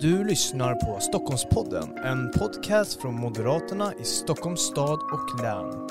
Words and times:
Du 0.00 0.24
lyssnar 0.24 0.74
på 0.74 1.00
Stockholmspodden, 1.00 1.98
en 2.04 2.30
podcast 2.30 3.02
från 3.02 3.14
Moderaterna 3.14 3.92
i 4.00 4.04
Stockholms 4.04 4.60
stad 4.60 4.98
och 5.12 5.42
län. 5.42 5.88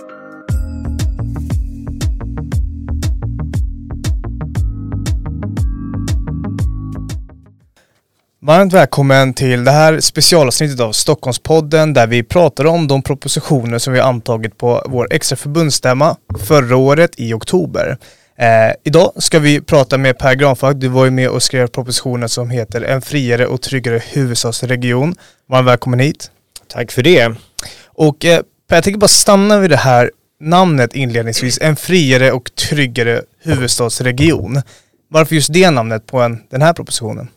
Varmt 8.39 8.73
välkommen 8.73 9.33
till 9.33 9.63
det 9.63 9.71
här 9.71 9.99
specialavsnittet 9.99 10.79
av 10.79 10.91
Stockholmspodden 10.91 11.93
där 11.93 12.07
vi 12.07 12.23
pratar 12.23 12.65
om 12.65 12.87
de 12.87 13.01
propositioner 13.01 13.79
som 13.79 13.93
vi 13.93 13.99
antagit 13.99 14.57
på 14.57 14.83
vår 14.85 15.07
extra 15.11 15.35
förbundsstämma 15.35 16.15
förra 16.39 16.77
året 16.77 17.11
i 17.17 17.33
oktober. 17.33 17.97
Eh, 18.39 18.73
idag 18.83 19.11
ska 19.15 19.39
vi 19.39 19.61
prata 19.61 19.97
med 19.97 20.17
Per 20.17 20.35
Granfalk. 20.35 20.77
Du 20.77 20.87
var 20.87 21.05
ju 21.05 21.11
med 21.11 21.29
och 21.29 21.43
skrev 21.43 21.67
propositionen 21.67 22.29
som 22.29 22.49
heter 22.49 22.81
En 22.81 23.01
friare 23.01 23.47
och 23.47 23.61
tryggare 23.61 24.01
huvudstadsregion. 24.05 25.15
Varmt 25.49 25.67
välkommen 25.67 25.99
hit. 25.99 26.31
Tack 26.67 26.91
för 26.91 27.03
det. 27.03 27.35
Och 27.85 28.25
eh, 28.25 28.41
Per, 28.69 28.75
jag 28.75 28.83
tänker 28.83 28.99
bara 28.99 29.07
stanna 29.07 29.59
vid 29.59 29.69
det 29.69 29.77
här 29.77 30.11
namnet 30.39 30.95
inledningsvis. 30.95 31.61
En 31.61 31.75
friare 31.75 32.31
och 32.31 32.55
tryggare 32.55 33.21
huvudstadsregion. 33.43 34.61
Varför 35.09 35.35
just 35.35 35.53
det 35.53 35.71
namnet 35.71 36.05
på 36.05 36.19
en, 36.19 36.43
den 36.49 36.61
här 36.61 36.73
propositionen? 36.73 37.27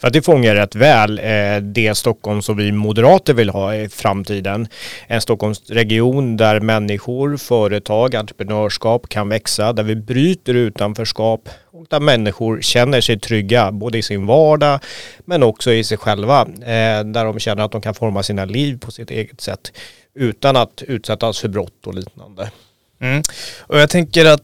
För 0.00 0.06
att 0.06 0.12
det 0.12 0.22
fångar 0.22 0.54
rätt 0.54 0.74
väl 0.74 1.18
eh, 1.18 1.56
det 1.62 1.94
Stockholm 1.94 2.42
som 2.42 2.56
vi 2.56 2.72
moderater 2.72 3.34
vill 3.34 3.50
ha 3.50 3.74
i 3.74 3.88
framtiden. 3.88 4.68
En 5.06 5.20
Stockholmsregion 5.20 6.36
där 6.36 6.60
människor, 6.60 7.36
företag, 7.36 8.14
entreprenörskap 8.14 9.08
kan 9.08 9.28
växa, 9.28 9.72
där 9.72 9.82
vi 9.82 9.96
bryter 9.96 10.54
utanförskap 10.54 11.48
och 11.72 11.86
där 11.90 12.00
människor 12.00 12.60
känner 12.60 13.00
sig 13.00 13.20
trygga 13.20 13.72
både 13.72 13.98
i 13.98 14.02
sin 14.02 14.26
vardag 14.26 14.80
men 15.24 15.42
också 15.42 15.72
i 15.72 15.84
sig 15.84 15.98
själva. 15.98 16.40
Eh, 16.40 17.04
där 17.04 17.24
de 17.24 17.38
känner 17.38 17.64
att 17.64 17.72
de 17.72 17.80
kan 17.80 17.94
forma 17.94 18.22
sina 18.22 18.44
liv 18.44 18.78
på 18.78 18.90
sitt 18.90 19.10
eget 19.10 19.40
sätt 19.40 19.72
utan 20.14 20.56
att 20.56 20.82
utsättas 20.82 21.40
för 21.40 21.48
brott 21.48 21.86
och 21.86 21.94
liknande. 21.94 22.50
Mm. 23.00 23.22
Och 23.60 23.78
jag 23.78 23.90
tänker 23.90 24.24
att 24.24 24.42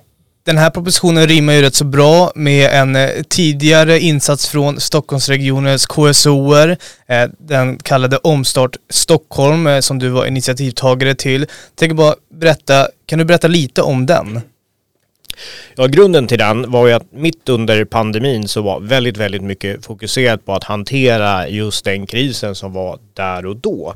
den 0.50 0.58
här 0.58 0.70
propositionen 0.70 1.26
rimmar 1.26 1.52
ju 1.52 1.62
rätt 1.62 1.74
så 1.74 1.84
bra 1.84 2.32
med 2.34 2.70
en 2.72 2.96
eh, 2.96 3.08
tidigare 3.28 4.00
insats 4.00 4.48
från 4.48 4.80
Stockholmsregionens 4.80 5.86
KSOer, 5.86 6.76
eh, 7.08 7.28
den 7.38 7.78
kallade 7.78 8.16
Omstart 8.16 8.76
Stockholm 8.90 9.66
eh, 9.66 9.80
som 9.80 9.98
du 9.98 10.08
var 10.08 10.26
initiativtagare 10.26 11.14
till. 11.14 11.46
Tänker 11.74 11.94
bara 11.94 12.14
berätta, 12.34 12.88
kan 13.06 13.18
du 13.18 13.24
berätta 13.24 13.48
lite 13.48 13.82
om 13.82 14.06
den? 14.06 14.40
Ja, 15.76 15.86
grunden 15.86 16.26
till 16.26 16.38
den 16.38 16.70
var 16.70 16.86
ju 16.86 16.92
att 16.92 17.12
mitt 17.12 17.48
under 17.48 17.84
pandemin 17.84 18.48
så 18.48 18.62
var 18.62 18.80
väldigt, 18.80 19.16
väldigt 19.16 19.42
mycket 19.42 19.86
fokuserat 19.86 20.44
på 20.44 20.52
att 20.54 20.64
hantera 20.64 21.48
just 21.48 21.84
den 21.84 22.06
krisen 22.06 22.54
som 22.54 22.72
var 22.72 22.98
där 23.14 23.46
och 23.46 23.56
då. 23.56 23.94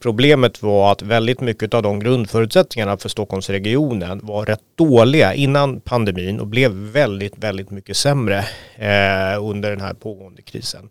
Problemet 0.00 0.62
var 0.62 0.92
att 0.92 1.02
väldigt 1.02 1.40
mycket 1.40 1.74
av 1.74 1.82
de 1.82 2.00
grundförutsättningarna 2.00 2.96
för 2.96 3.08
Stockholmsregionen 3.08 4.20
var 4.22 4.46
rätt 4.46 4.60
dåliga 4.78 5.34
innan 5.34 5.80
pandemin 5.80 6.40
och 6.40 6.46
blev 6.46 6.70
väldigt, 6.70 7.38
väldigt 7.38 7.70
mycket 7.70 7.96
sämre 7.96 8.38
eh, 8.76 9.44
under 9.44 9.70
den 9.70 9.80
här 9.80 9.94
pågående 9.94 10.42
krisen. 10.42 10.88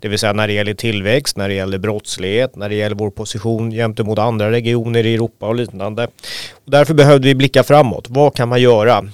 Det 0.00 0.08
vill 0.08 0.18
säga 0.18 0.32
när 0.32 0.46
det 0.46 0.52
gäller 0.52 0.74
tillväxt, 0.74 1.36
när 1.36 1.48
det 1.48 1.54
gäller 1.54 1.78
brottslighet, 1.78 2.56
när 2.56 2.68
det 2.68 2.74
gäller 2.74 2.96
vår 2.96 3.10
position 3.10 3.70
gentemot 3.70 4.18
andra 4.18 4.50
regioner 4.50 5.06
i 5.06 5.14
Europa 5.14 5.46
och 5.46 5.54
liknande. 5.54 6.04
Och 6.52 6.70
därför 6.70 6.94
behövde 6.94 7.28
vi 7.28 7.34
blicka 7.34 7.62
framåt. 7.62 8.06
Vad 8.08 8.34
kan 8.34 8.48
man 8.48 8.60
göra? 8.60 9.04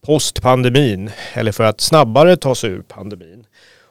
Postpandemin 0.00 1.10
eller 1.34 1.52
för 1.52 1.64
att 1.64 1.80
snabbare 1.80 2.36
ta 2.36 2.54
sig 2.54 2.70
ur 2.70 2.82
pandemin. 2.82 3.46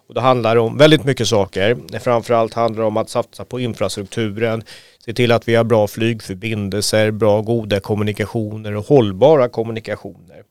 Och 0.08 0.13
det 0.13 0.22
handlar 0.22 0.55
om 0.55 0.77
väldigt 0.77 1.03
mycket 1.03 1.27
saker. 1.27 2.00
Framförallt 2.00 2.53
handlar 2.53 2.81
det 2.81 2.88
om 2.88 2.97
att 2.97 3.09
satsa 3.09 3.45
på 3.45 3.59
infrastrukturen, 3.59 4.63
se 5.05 5.13
till 5.13 5.31
att 5.31 5.47
vi 5.47 5.55
har 5.55 5.63
bra 5.63 5.88
flygförbindelser, 5.88 7.12
bra 7.12 7.41
goda 7.41 7.79
kommunikationer 7.79 8.75
och 8.75 8.85
hållbara 8.85 9.50
kommunikationer. 9.50 10.44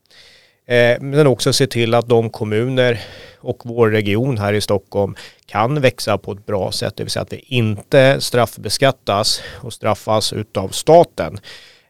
Eh, 0.67 1.01
men 1.01 1.27
också 1.27 1.53
se 1.53 1.67
till 1.67 1.95
att 1.95 2.09
de 2.09 2.31
kommuner 2.31 3.01
och 3.39 3.61
vår 3.65 3.91
region 3.91 4.39
här 4.39 4.53
i 4.53 4.61
Stockholm 4.61 5.15
kan 5.47 5.81
växa 5.81 6.19
på 6.19 6.33
ett 6.33 6.47
bra 6.47 6.73
sätt, 6.73 6.97
det 6.97 7.03
vill 7.03 7.11
säga 7.11 7.23
att 7.23 7.33
vi 7.33 7.45
inte 7.47 8.21
straffbeskattas 8.21 9.43
och 9.55 9.73
straffas 9.73 10.33
utav 10.33 10.69
staten 10.69 11.39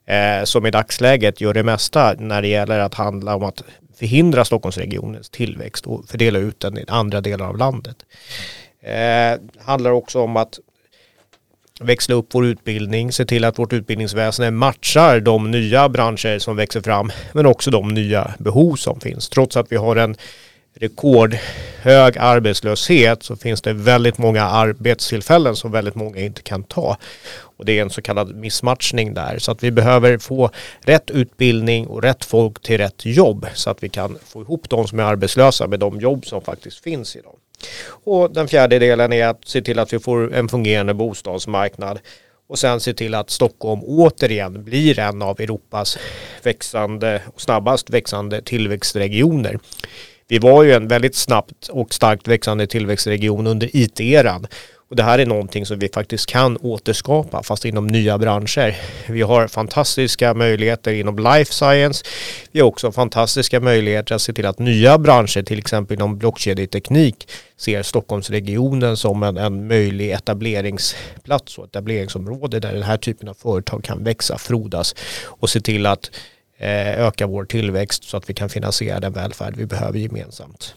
eh, 0.07 0.45
som 0.45 0.67
i 0.67 0.71
dagsläget 0.71 1.41
gör 1.41 1.55
det 1.55 1.63
mesta 1.63 2.15
när 2.19 2.43
det 2.43 2.49
gäller 2.49 2.79
att 2.79 2.95
handla 2.95 3.37
om 3.37 3.43
att 3.43 3.63
förhindra 3.99 4.45
Stockholmsregionens 4.45 5.31
tillväxt 5.31 5.87
och 5.87 6.09
fördela 6.09 6.39
ut 6.39 6.61
den 6.61 6.79
i 6.79 6.85
andra 6.89 7.21
delar 7.21 7.47
av 7.49 7.57
landet. 7.57 7.97
Eh, 8.83 9.41
handlar 9.65 9.91
också 9.91 10.21
om 10.21 10.37
att 10.37 10.59
växla 11.81 12.15
upp 12.15 12.29
vår 12.33 12.47
utbildning, 12.47 13.13
se 13.13 13.25
till 13.25 13.45
att 13.45 13.59
vårt 13.59 13.73
utbildningsväsende 13.73 14.51
matchar 14.51 15.21
de 15.21 15.51
nya 15.51 15.89
branscher 15.89 16.39
som 16.39 16.57
växer 16.57 16.81
fram, 16.81 17.13
men 17.33 17.47
också 17.47 17.71
de 17.71 17.89
nya 17.89 18.35
behov 18.39 18.77
som 18.77 19.01
finns. 19.01 19.29
Trots 19.29 19.57
att 19.57 19.73
vi 19.73 19.77
har 19.77 19.97
en 19.97 20.17
rekordhög 20.81 22.19
arbetslöshet 22.19 23.23
så 23.23 23.37
finns 23.37 23.63
det 23.63 23.73
väldigt 23.73 24.19
många 24.19 24.43
arbetstillfällen 24.43 25.57
som 25.57 25.73
väldigt 25.73 25.95
många 25.95 26.21
inte 26.21 26.43
kan 26.43 26.63
ta. 26.63 26.97
Och 27.39 27.65
det 27.65 27.79
är 27.79 27.83
en 27.83 27.91
så 27.91 28.03
kallad 28.03 28.37
missmatchning 28.37 29.15
där. 29.15 29.39
Så 29.39 29.53
att 29.53 29.63
vi 29.63 29.71
behöver 29.71 30.19
få 30.19 30.51
rätt 30.81 31.11
utbildning 31.11 31.87
och 31.87 32.03
rätt 32.03 32.25
folk 32.25 32.63
till 32.63 32.79
rätt 32.79 33.07
jobb 33.07 33.47
så 33.55 33.71
att 33.71 33.83
vi 33.83 33.89
kan 33.89 34.19
få 34.25 34.43
ihop 34.43 34.69
de 34.69 34.89
som 34.89 34.99
är 34.99 35.05
arbetslösa 35.05 35.67
med 35.67 35.81
de 35.81 36.01
jobb 36.01 36.27
som 36.27 36.43
faktiskt 36.43 36.83
finns 36.83 37.17
idag. 37.17 37.35
Och 38.05 38.33
den 38.33 38.49
fjärde 38.49 38.79
delen 38.79 39.13
är 39.13 39.27
att 39.27 39.49
se 39.49 39.63
till 39.63 39.79
att 39.79 39.93
vi 39.93 39.99
får 39.99 40.35
en 40.35 40.49
fungerande 40.49 40.95
bostadsmarknad 40.95 41.99
och 42.49 42.59
sen 42.59 42.81
se 42.81 42.95
till 42.95 43.15
att 43.15 43.31
Stockholm 43.31 43.81
återigen 43.85 44.65
blir 44.65 44.99
en 44.99 45.23
av 45.23 45.41
Europas 45.41 45.99
växande 46.43 47.23
och 47.35 47.41
snabbast 47.41 47.91
växande 47.91 48.43
tillväxtregioner. 48.43 49.59
Vi 50.29 50.39
var 50.39 50.63
ju 50.63 50.73
en 50.73 50.89
väldigt 50.89 51.15
snabbt 51.15 51.69
och 51.69 51.95
starkt 51.95 52.29
växande 52.29 52.67
tillväxtregion 52.67 53.47
under 53.47 53.71
IT-eran. 53.73 54.47
Och 54.89 54.97
det 54.97 55.03
här 55.03 55.19
är 55.19 55.27
någonting 55.27 55.67
som 55.67 55.79
vi 55.79 55.89
faktiskt 55.89 56.27
kan 56.27 56.57
återskapa 56.57 57.43
fast 57.43 57.65
inom 57.65 57.87
nya 57.87 58.19
branscher. 58.19 58.77
Vi 59.09 59.23
har 59.23 59.49
fantastiska 59.49 60.35
möjligheter 60.35 60.93
inom 60.93 61.19
life 61.19 61.53
science. 61.53 62.05
Vi 62.53 62.61
har 62.61 62.69
också 62.69 62.93
fantastiska 62.93 63.61
möjligheter 63.61 64.15
att 64.15 64.23
se 64.23 64.33
till 64.33 64.47
att 64.47 64.59
nya 64.59 64.99
branscher, 64.99 65.43
till 65.43 65.59
exempel 65.59 65.95
inom 65.95 66.19
blockkedjeteknik, 66.19 67.29
ser 67.57 67.83
Stockholmsregionen 67.83 68.97
som 68.97 69.23
en, 69.23 69.37
en 69.37 69.67
möjlig 69.67 70.11
etableringsplats 70.11 71.59
och 71.59 71.65
etableringsområde 71.65 72.61
där 72.61 72.73
den 72.73 72.83
här 72.83 72.97
typen 72.97 73.29
av 73.29 73.35
företag 73.35 73.85
kan 73.85 74.05
växa, 74.05 74.39
frodas 74.39 74.95
och 75.25 75.51
se 75.51 75.61
till 75.61 75.87
att 75.87 76.11
Eh, 76.59 77.07
öka 77.07 77.27
vår 77.27 77.45
tillväxt 77.45 78.05
så 78.05 78.17
att 78.17 78.31
vi 78.31 78.35
kan 78.35 78.49
finansiera 78.49 79.01
den 79.01 79.13
välfärd 79.13 79.55
vi 79.57 79.67
behöver 79.67 79.99
gemensamt. 79.99 80.75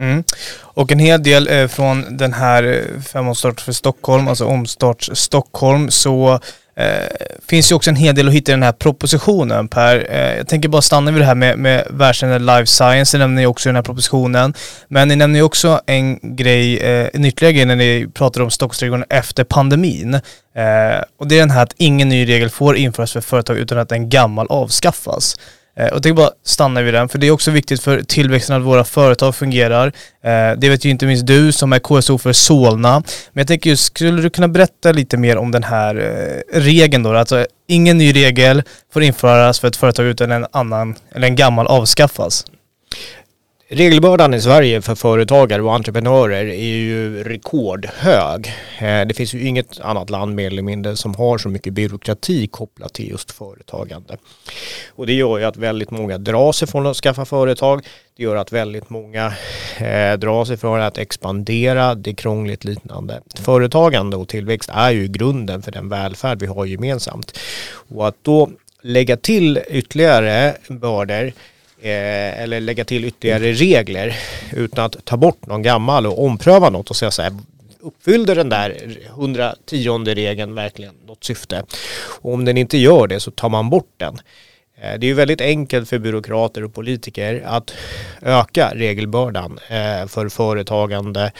Mm. 0.00 0.24
Och 0.60 0.92
en 0.92 0.98
hel 0.98 1.22
del 1.22 1.48
eh, 1.48 1.68
från 1.68 2.16
den 2.16 2.32
här 2.32 2.62
eh, 2.62 3.00
femårsstart 3.00 3.60
för 3.60 3.72
Stockholm, 3.72 4.28
alltså 4.28 4.44
omstart 4.44 5.08
Stockholm, 5.12 5.90
så 5.90 6.40
Eh, 6.78 7.08
finns 7.48 7.70
ju 7.70 7.76
också 7.76 7.90
en 7.90 7.96
hel 7.96 8.14
del 8.14 8.28
att 8.28 8.34
hitta 8.34 8.52
i 8.52 8.54
den 8.54 8.62
här 8.62 8.72
propositionen 8.72 9.68
Per. 9.68 10.06
Eh, 10.10 10.36
jag 10.36 10.48
tänker 10.48 10.68
bara 10.68 10.82
stanna 10.82 11.10
vid 11.10 11.20
det 11.20 11.26
här 11.26 11.34
med, 11.34 11.58
med 11.58 11.86
världskända 11.90 12.38
life 12.38 12.66
science, 12.66 13.16
det 13.16 13.18
nämner 13.18 13.40
ni 13.40 13.46
också 13.46 13.68
i 13.68 13.70
den 13.70 13.76
här 13.76 13.82
propositionen. 13.82 14.54
Men 14.88 15.08
ni 15.08 15.16
nämner 15.16 15.38
ju 15.38 15.42
också 15.42 15.80
en 15.86 16.36
grej, 16.36 16.78
eh, 16.78 17.08
en 17.12 17.24
ytterligare 17.24 17.52
grej 17.52 17.64
när 17.64 17.76
ni 17.76 18.08
pratar 18.14 18.40
om 18.40 18.50
Stockholmsregionen 18.50 19.06
efter 19.08 19.44
pandemin. 19.44 20.14
Eh, 20.14 21.02
och 21.18 21.28
det 21.28 21.34
är 21.34 21.40
den 21.40 21.50
här 21.50 21.62
att 21.62 21.74
ingen 21.76 22.08
ny 22.08 22.28
regel 22.28 22.50
får 22.50 22.76
införas 22.76 23.12
för 23.12 23.20
företag 23.20 23.58
utan 23.58 23.78
att 23.78 23.92
en 23.92 24.08
gammal 24.08 24.46
avskaffas. 24.50 25.36
Eh, 25.78 25.88
och 25.88 26.06
jag 26.06 26.16
bara 26.16 26.30
stanna 26.44 26.82
vid 26.82 26.94
den, 26.94 27.08
för 27.08 27.18
det 27.18 27.26
är 27.26 27.30
också 27.30 27.50
viktigt 27.50 27.82
för 27.82 28.02
tillväxten 28.02 28.56
att 28.56 28.62
våra 28.62 28.84
företag 28.84 29.34
fungerar. 29.34 29.86
Eh, 30.24 30.52
det 30.56 30.68
vet 30.68 30.84
ju 30.84 30.90
inte 30.90 31.06
minst 31.06 31.26
du 31.26 31.52
som 31.52 31.72
är 31.72 31.78
KSO 31.78 32.18
för 32.18 32.32
Solna. 32.32 33.02
Men 33.32 33.40
jag 33.40 33.46
tänker 33.46 33.70
just, 33.70 33.84
skulle 33.84 34.22
du 34.22 34.30
kunna 34.30 34.48
berätta 34.48 34.92
lite 34.92 35.16
mer 35.16 35.36
om 35.36 35.50
den 35.50 35.64
här 35.64 35.94
eh, 35.96 36.60
regeln 36.60 37.02
då? 37.02 37.14
Alltså 37.14 37.46
ingen 37.68 37.98
ny 37.98 38.12
regel 38.12 38.62
får 38.92 39.02
införas 39.02 39.60
för 39.60 39.68
ett 39.68 39.76
företag 39.76 40.06
utan 40.06 40.32
en 40.32 40.46
annan, 40.52 40.94
eller 41.14 41.26
en 41.26 41.36
gammal 41.36 41.66
avskaffas. 41.66 42.44
Regelbördan 43.70 44.34
i 44.34 44.40
Sverige 44.40 44.82
för 44.82 44.94
företagare 44.94 45.62
och 45.62 45.74
entreprenörer 45.74 46.46
är 46.46 46.76
ju 46.76 47.24
rekordhög. 47.24 48.46
Eh, 48.78 49.06
det 49.06 49.14
finns 49.16 49.34
ju 49.34 49.46
inget 49.46 49.80
annat 49.80 50.10
land 50.10 50.34
mer 50.34 50.46
eller 50.46 50.62
mindre 50.62 50.96
som 50.96 51.14
har 51.14 51.38
så 51.38 51.48
mycket 51.48 51.72
byråkrati 51.72 52.46
kopplat 52.46 52.92
till 52.92 53.08
just 53.08 53.30
företagande. 53.30 54.16
Och 54.88 55.06
det 55.06 55.12
gör 55.12 55.38
ju 55.38 55.44
att 55.44 55.56
väldigt 55.56 55.90
många 55.90 56.18
drar 56.18 56.52
sig 56.52 56.68
från 56.68 56.86
att 56.86 56.96
skaffa 56.96 57.24
företag. 57.24 57.86
Det 58.16 58.22
gör 58.22 58.36
att 58.36 58.52
väldigt 58.52 58.90
många 58.90 59.26
eh, 59.78 60.18
drar 60.18 60.44
sig 60.44 60.56
från 60.56 60.80
att 60.80 60.98
expandera. 60.98 61.94
Det 61.94 62.10
är 62.10 62.14
krångligt 62.14 62.64
liknande. 62.64 63.20
Företagande 63.34 64.16
och 64.16 64.28
tillväxt 64.28 64.70
är 64.72 64.90
ju 64.90 65.08
grunden 65.08 65.62
för 65.62 65.72
den 65.72 65.88
välfärd 65.88 66.40
vi 66.40 66.46
har 66.46 66.66
gemensamt. 66.66 67.38
Och 67.88 68.08
att 68.08 68.16
då 68.22 68.50
lägga 68.82 69.16
till 69.16 69.60
ytterligare 69.68 70.54
bördor 70.68 71.32
eh, 71.80 72.42
eller 72.42 72.60
lägga 72.60 72.84
till 72.84 73.04
ytterligare 73.04 73.52
regler 73.52 74.16
utan 74.52 74.84
att 74.84 75.04
ta 75.04 75.16
bort 75.16 75.46
någon 75.46 75.62
gammal 75.62 76.06
och 76.06 76.24
ompröva 76.24 76.70
något 76.70 76.90
och 76.90 76.96
säga 76.96 77.10
så 77.10 77.22
här 77.22 77.32
uppfyllde 77.80 78.34
den 78.34 78.48
där 78.48 78.98
110 79.08 80.14
regeln 80.14 80.54
verkligen 80.54 80.94
något 81.06 81.24
syfte. 81.24 81.64
Och 82.20 82.34
om 82.34 82.44
den 82.44 82.56
inte 82.56 82.78
gör 82.78 83.06
det 83.06 83.20
så 83.20 83.30
tar 83.30 83.48
man 83.48 83.70
bort 83.70 83.92
den. 83.96 84.18
Eh, 84.80 84.98
det 84.98 85.06
är 85.06 85.08
ju 85.08 85.14
väldigt 85.14 85.40
enkelt 85.40 85.88
för 85.88 85.98
byråkrater 85.98 86.64
och 86.64 86.74
politiker 86.74 87.42
att 87.46 87.74
öka 88.22 88.72
regelbördan 88.74 89.58
eh, 89.68 90.06
för 90.06 90.28
företagande, 90.28 91.32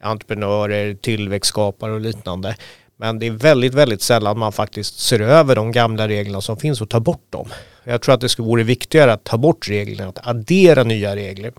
entreprenörer, 0.00 0.94
tillväxtskapare 0.94 1.92
och 1.92 2.00
liknande. 2.00 2.56
Men 3.00 3.18
det 3.18 3.26
är 3.26 3.30
väldigt, 3.30 3.74
väldigt 3.74 4.02
sällan 4.02 4.38
man 4.38 4.52
faktiskt 4.52 4.98
ser 4.98 5.20
över 5.20 5.56
de 5.56 5.72
gamla 5.72 6.08
reglerna 6.08 6.40
som 6.40 6.56
finns 6.56 6.80
och 6.80 6.88
tar 6.88 7.00
bort 7.00 7.26
dem. 7.30 7.48
Jag 7.84 8.02
tror 8.02 8.14
att 8.14 8.20
det 8.20 8.28
skulle 8.28 8.48
vara 8.48 8.62
viktigare 8.62 9.12
att 9.12 9.24
ta 9.24 9.36
bort 9.36 9.68
reglerna, 9.68 10.08
att 10.08 10.26
addera 10.26 10.82
nya 10.82 11.16
regler 11.16 11.52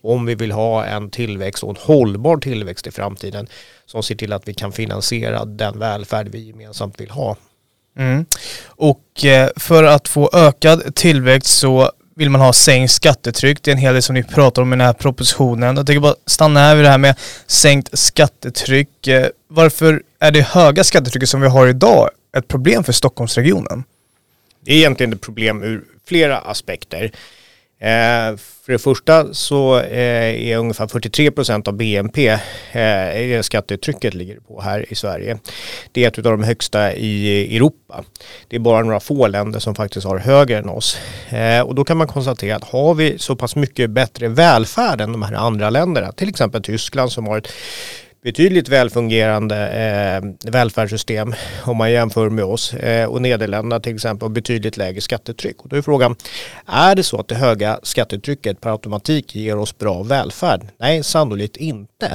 om 0.00 0.26
vi 0.26 0.34
vill 0.34 0.52
ha 0.52 0.84
en 0.84 1.10
tillväxt 1.10 1.62
och 1.62 1.70
en 1.70 1.76
hållbar 1.80 2.36
tillväxt 2.36 2.86
i 2.86 2.90
framtiden 2.90 3.46
som 3.86 4.02
ser 4.02 4.14
till 4.14 4.32
att 4.32 4.48
vi 4.48 4.54
kan 4.54 4.72
finansiera 4.72 5.44
den 5.44 5.78
välfärd 5.78 6.28
vi 6.28 6.46
gemensamt 6.46 7.00
vill 7.00 7.10
ha. 7.10 7.36
Mm. 7.98 8.26
Och 8.66 9.24
eh, 9.24 9.50
för 9.56 9.84
att 9.84 10.08
få 10.08 10.30
ökad 10.32 10.94
tillväxt 10.94 11.58
så 11.58 11.92
vill 12.18 12.30
man 12.30 12.40
ha 12.40 12.52
sänkt 12.52 12.92
skattetryck. 12.92 13.62
Det 13.62 13.70
är 13.70 13.72
en 13.72 13.78
hel 13.78 13.92
del 13.92 14.02
som 14.02 14.14
ni 14.14 14.22
pratar 14.22 14.62
om 14.62 14.72
i 14.72 14.76
den 14.76 14.86
här 14.86 14.92
propositionen. 14.92 15.76
Jag 15.76 15.86
tänker 15.86 16.00
bara 16.00 16.14
stanna 16.26 16.60
här 16.60 16.76
vid 16.76 16.84
det 16.84 16.88
här 16.90 16.98
med 16.98 17.14
sänkt 17.46 17.98
skattetryck. 17.98 19.06
Eh, 19.06 19.26
varför 19.48 20.02
är 20.20 20.30
det 20.30 20.40
höga 20.40 20.84
skattetrycket 20.84 21.28
som 21.28 21.40
vi 21.40 21.48
har 21.48 21.66
idag 21.66 22.10
ett 22.36 22.48
problem 22.48 22.84
för 22.84 22.92
Stockholmsregionen? 22.92 23.84
Det 24.64 24.72
är 24.72 24.76
egentligen 24.76 25.12
ett 25.12 25.20
problem 25.20 25.62
ur 25.62 25.84
flera 26.06 26.38
aspekter. 26.38 27.12
Eh, 27.80 28.36
för 28.36 28.72
det 28.72 28.78
första 28.78 29.34
så 29.34 29.78
eh, 29.78 30.48
är 30.50 30.56
ungefär 30.56 30.86
43 30.86 31.30
procent 31.30 31.68
av 31.68 31.74
BNP 31.74 32.38
eh, 32.72 33.40
skattetrycket 33.40 34.14
ligger 34.14 34.40
på 34.40 34.60
här 34.60 34.92
i 34.92 34.94
Sverige. 34.94 35.38
Det 35.92 36.04
är 36.04 36.08
ett 36.08 36.18
av 36.18 36.24
de 36.24 36.42
högsta 36.42 36.92
i 36.92 37.56
Europa. 37.56 38.04
Det 38.48 38.56
är 38.56 38.60
bara 38.60 38.82
några 38.82 39.00
få 39.00 39.26
länder 39.26 39.60
som 39.60 39.74
faktiskt 39.74 40.06
har 40.06 40.18
högre 40.18 40.58
än 40.58 40.68
oss. 40.68 40.98
Eh, 41.28 41.60
och 41.60 41.74
då 41.74 41.84
kan 41.84 41.96
man 41.96 42.06
konstatera 42.06 42.56
att 42.56 42.64
har 42.64 42.94
vi 42.94 43.18
så 43.18 43.36
pass 43.36 43.56
mycket 43.56 43.90
bättre 43.90 44.28
välfärd 44.28 45.00
än 45.00 45.12
de 45.12 45.22
här 45.22 45.34
andra 45.34 45.70
länderna, 45.70 46.12
till 46.12 46.28
exempel 46.28 46.62
Tyskland 46.62 47.12
som 47.12 47.26
har 47.26 47.38
ett 47.38 47.48
betydligt 48.22 48.68
välfungerande 48.68 49.68
eh, 49.68 50.50
välfärdssystem 50.50 51.34
om 51.64 51.76
man 51.76 51.92
jämför 51.92 52.30
med 52.30 52.44
oss 52.44 52.74
eh, 52.74 53.08
och 53.08 53.22
Nederländerna 53.22 53.80
till 53.80 53.94
exempel 53.94 54.28
har 54.28 54.34
betydligt 54.34 54.76
lägre 54.76 55.00
skattetryck. 55.00 55.62
Och 55.62 55.68
då 55.68 55.76
är 55.76 55.82
frågan, 55.82 56.16
är 56.66 56.94
det 56.94 57.02
så 57.02 57.20
att 57.20 57.28
det 57.28 57.34
höga 57.34 57.80
skattetrycket 57.82 58.60
per 58.60 58.70
automatik 58.70 59.34
ger 59.34 59.58
oss 59.58 59.78
bra 59.78 60.02
välfärd? 60.02 60.66
Nej, 60.78 61.02
sannolikt 61.02 61.56
inte. 61.56 62.06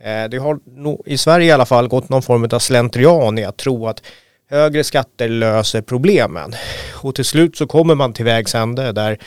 Eh, 0.00 0.24
det 0.30 0.38
har 0.38 0.58
no, 0.64 1.02
i 1.06 1.18
Sverige 1.18 1.46
i 1.46 1.52
alla 1.52 1.66
fall 1.66 1.88
gått 1.88 2.08
någon 2.08 2.22
form 2.22 2.48
av 2.52 2.58
slentrian 2.58 3.38
i 3.38 3.44
att 3.44 3.56
tro 3.56 3.86
att 3.86 4.02
högre 4.50 4.84
skatter 4.84 5.28
löser 5.28 5.82
problemen. 5.82 6.54
Och 7.02 7.14
till 7.14 7.24
slut 7.24 7.56
så 7.56 7.66
kommer 7.66 7.94
man 7.94 8.12
till 8.12 8.24
vägs 8.24 8.54
ände 8.54 8.92
där 8.92 9.18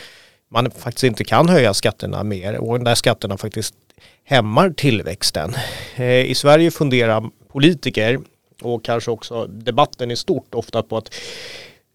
man 0.51 0.71
faktiskt 0.71 1.03
inte 1.03 1.23
kan 1.23 1.49
höja 1.49 1.73
skatterna 1.73 2.23
mer 2.23 2.57
och 2.57 2.83
där 2.83 2.95
skatterna 2.95 3.37
faktiskt 3.37 3.73
hämmar 4.23 4.69
tillväxten. 4.69 5.55
Eh, 5.95 6.25
I 6.25 6.35
Sverige 6.35 6.71
funderar 6.71 7.29
politiker 7.51 8.19
och 8.61 8.83
kanske 8.83 9.11
också 9.11 9.47
debatten 9.47 10.11
i 10.11 10.15
stort 10.15 10.55
ofta 10.55 10.83
på 10.83 10.97
att 10.97 11.15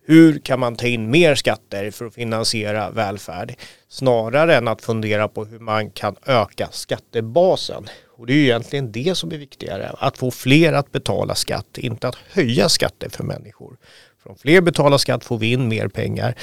hur 0.07 0.39
kan 0.39 0.61
man 0.61 0.77
ta 0.77 0.87
in 0.87 1.11
mer 1.11 1.35
skatter 1.35 1.91
för 1.91 2.07
att 2.07 2.15
finansiera 2.15 2.91
välfärd 2.91 3.55
snarare 3.89 4.57
än 4.57 4.69
att 4.69 4.83
fundera 4.83 5.29
på 5.29 5.45
hur 5.45 5.59
man 5.59 5.91
kan 5.91 6.17
öka 6.27 6.69
skattebasen. 6.73 7.89
Och 8.17 8.27
det 8.27 8.33
är 8.33 8.37
ju 8.37 8.45
egentligen 8.45 8.93
det 8.93 9.15
som 9.15 9.33
är 9.33 9.37
viktigare, 9.37 9.91
att 9.99 10.19
få 10.19 10.31
fler 10.31 10.73
att 10.73 10.93
betala 10.93 11.35
skatt, 11.35 11.79
inte 11.79 12.09
att 12.09 12.17
höja 12.33 12.69
skatter 12.69 13.09
för 13.09 13.25
människor. 13.25 13.77
För 14.23 14.31
om 14.31 14.37
fler 14.37 14.61
betalar 14.61 14.99
skatt 14.99 15.25
får 15.25 15.39
vi 15.39 15.53
in 15.53 15.69
mer 15.69 15.89
pengar 15.89 16.35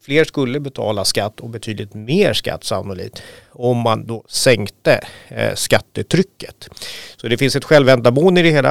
fler 0.00 0.24
skulle 0.24 0.60
betala 0.60 1.04
skatt 1.04 1.40
och 1.40 1.50
betydligt 1.50 1.94
mer 1.94 2.32
skatt 2.32 2.64
sannolikt 2.64 3.22
om 3.50 3.78
man 3.78 4.06
då 4.06 4.24
sänkte 4.28 5.00
eh, 5.28 5.54
skattetrycket. 5.54 6.68
Så 7.16 7.28
det 7.28 7.36
finns 7.36 7.56
ett 7.56 7.64
självändamål 7.64 8.38
i 8.38 8.42
det 8.42 8.50
hela. 8.50 8.70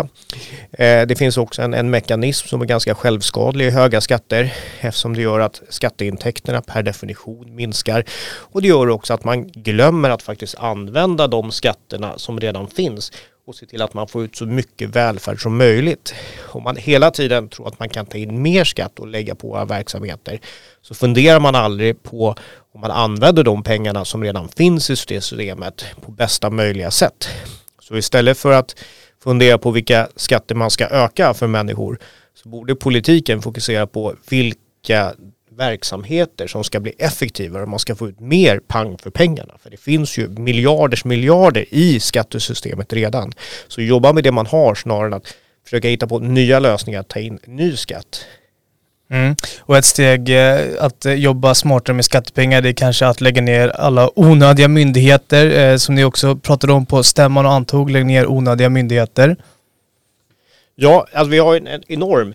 Eh, 0.71 1.07
det 1.07 1.17
finns 1.17 1.37
också 1.37 1.61
en, 1.61 1.73
en 1.73 1.89
mekanism 1.89 2.47
som 2.47 2.61
är 2.61 2.65
ganska 2.65 2.95
självskadlig 2.95 3.67
i 3.67 3.69
höga 3.69 4.01
skatter 4.01 4.53
eftersom 4.79 5.13
det 5.13 5.21
gör 5.21 5.39
att 5.39 5.61
skatteintäkterna 5.69 6.61
per 6.61 6.83
definition 6.83 7.55
minskar 7.55 8.05
och 8.27 8.61
det 8.61 8.67
gör 8.67 8.89
också 8.89 9.13
att 9.13 9.23
man 9.23 9.47
glömmer 9.47 10.09
att 10.09 10.21
faktiskt 10.21 10.55
använda 10.55 11.27
de 11.27 11.51
skatterna 11.51 12.17
som 12.17 12.39
redan 12.39 12.67
finns 12.67 13.11
och 13.47 13.55
se 13.55 13.65
till 13.65 13.81
att 13.81 13.93
man 13.93 14.07
får 14.07 14.23
ut 14.23 14.35
så 14.35 14.45
mycket 14.45 14.89
välfärd 14.89 15.41
som 15.41 15.57
möjligt. 15.57 16.13
Om 16.47 16.63
man 16.63 16.75
hela 16.75 17.11
tiden 17.11 17.49
tror 17.49 17.67
att 17.67 17.79
man 17.79 17.89
kan 17.89 18.05
ta 18.05 18.17
in 18.17 18.41
mer 18.41 18.63
skatt 18.63 18.99
och 18.99 19.07
lägga 19.07 19.35
på 19.35 19.47
våra 19.47 19.65
verksamheter 19.65 20.39
så 20.81 20.93
funderar 20.93 21.39
man 21.39 21.55
aldrig 21.55 22.03
på 22.03 22.35
om 22.73 22.81
man 22.81 22.91
använder 22.91 23.43
de 23.43 23.63
pengarna 23.63 24.05
som 24.05 24.23
redan 24.23 24.49
finns 24.49 24.89
i 24.89 24.95
systemet 24.95 25.85
på 26.01 26.11
bästa 26.11 26.49
möjliga 26.49 26.91
sätt. 26.91 27.27
Så 27.79 27.97
istället 27.97 28.37
för 28.37 28.51
att 28.51 28.75
fundera 29.23 29.57
på 29.57 29.71
vilka 29.71 30.07
skatter 30.15 30.55
man 30.55 30.71
ska 30.71 30.87
öka 30.87 31.33
för 31.33 31.47
människor 31.47 31.99
så 32.33 32.49
borde 32.49 32.75
politiken 32.75 33.41
fokusera 33.41 33.87
på 33.87 34.15
vilka 34.29 35.13
verksamheter 35.57 36.47
som 36.47 36.63
ska 36.63 36.79
bli 36.79 36.93
effektivare 36.97 37.63
och 37.63 37.69
man 37.69 37.79
ska 37.79 37.95
få 37.95 38.09
ut 38.09 38.19
mer 38.19 38.59
pang 38.59 38.97
för 38.97 39.09
pengarna. 39.09 39.53
För 39.63 39.69
det 39.69 39.77
finns 39.77 40.17
ju 40.17 40.29
miljarders 40.29 41.05
miljarder 41.05 41.65
i 41.69 41.99
skattesystemet 41.99 42.93
redan. 42.93 43.31
Så 43.67 43.81
jobba 43.81 44.13
med 44.13 44.23
det 44.23 44.31
man 44.31 44.45
har 44.45 44.75
snarare 44.75 45.07
än 45.07 45.13
att 45.13 45.35
försöka 45.63 45.87
hitta 45.87 46.07
på 46.07 46.19
nya 46.19 46.59
lösningar 46.59 46.99
att 46.99 47.07
ta 47.07 47.19
in 47.19 47.39
ny 47.45 47.75
skatt. 47.75 48.25
Mm. 49.09 49.35
Och 49.59 49.77
ett 49.77 49.85
steg 49.85 50.29
eh, 50.29 50.59
att 50.79 51.05
jobba 51.05 51.55
smartare 51.55 51.95
med 51.95 52.05
skattepengar 52.05 52.61
det 52.61 52.69
är 52.69 52.73
kanske 52.73 53.07
att 53.07 53.21
lägga 53.21 53.41
ner 53.41 53.69
alla 53.69 54.09
onödiga 54.15 54.67
myndigheter 54.67 55.59
eh, 55.59 55.77
som 55.77 55.95
ni 55.95 56.03
också 56.03 56.35
pratade 56.35 56.73
om 56.73 56.85
på 56.85 57.03
stämman 57.03 57.45
och 57.45 57.51
antog, 57.51 57.89
lägga 57.89 58.05
ner 58.05 58.27
onödiga 58.27 58.69
myndigheter. 58.69 59.35
Ja, 60.75 61.07
alltså 61.13 61.31
vi 61.31 61.39
har 61.39 61.55
en 61.55 61.83
enorm 61.87 62.33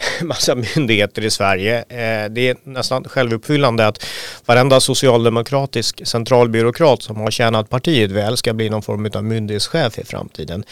massa 0.22 0.54
myndigheter 0.54 1.24
i 1.24 1.30
Sverige. 1.30 1.78
Eh, 1.78 2.30
det 2.30 2.48
är 2.48 2.56
nästan 2.64 3.04
självuppfyllande 3.04 3.86
att 3.86 4.06
varenda 4.46 4.80
socialdemokratisk 4.80 6.06
centralbyråkrat 6.06 7.02
som 7.02 7.16
har 7.16 7.30
tjänat 7.30 7.70
partiet 7.70 8.10
väl 8.10 8.36
ska 8.36 8.52
bli 8.52 8.70
någon 8.70 8.82
form 8.82 9.10
av 9.14 9.24
myndighetschef 9.24 9.98
i 9.98 10.04
framtiden. 10.04 10.64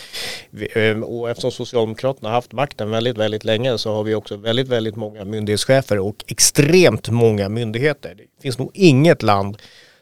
Eh, 0.74 1.00
och 1.00 1.30
eftersom 1.30 1.50
Socialdemokraterna 1.50 2.28
har 2.28 2.34
haft 2.34 2.52
makten 2.52 2.90
väldigt, 2.90 3.18
väldigt 3.18 3.44
länge 3.44 3.78
så 3.78 3.94
har 3.94 4.04
vi 4.04 4.14
också 4.14 4.36
väldigt, 4.36 4.68
väldigt 4.68 4.96
många 4.96 5.24
myndighetschefer 5.24 5.98
och 5.98 6.24
extremt 6.26 7.08
många 7.08 7.48
myndigheter. 7.48 8.14
Det 8.14 8.42
finns 8.42 8.58
nog 8.58 8.70
inget 8.74 9.22
land 9.22 9.56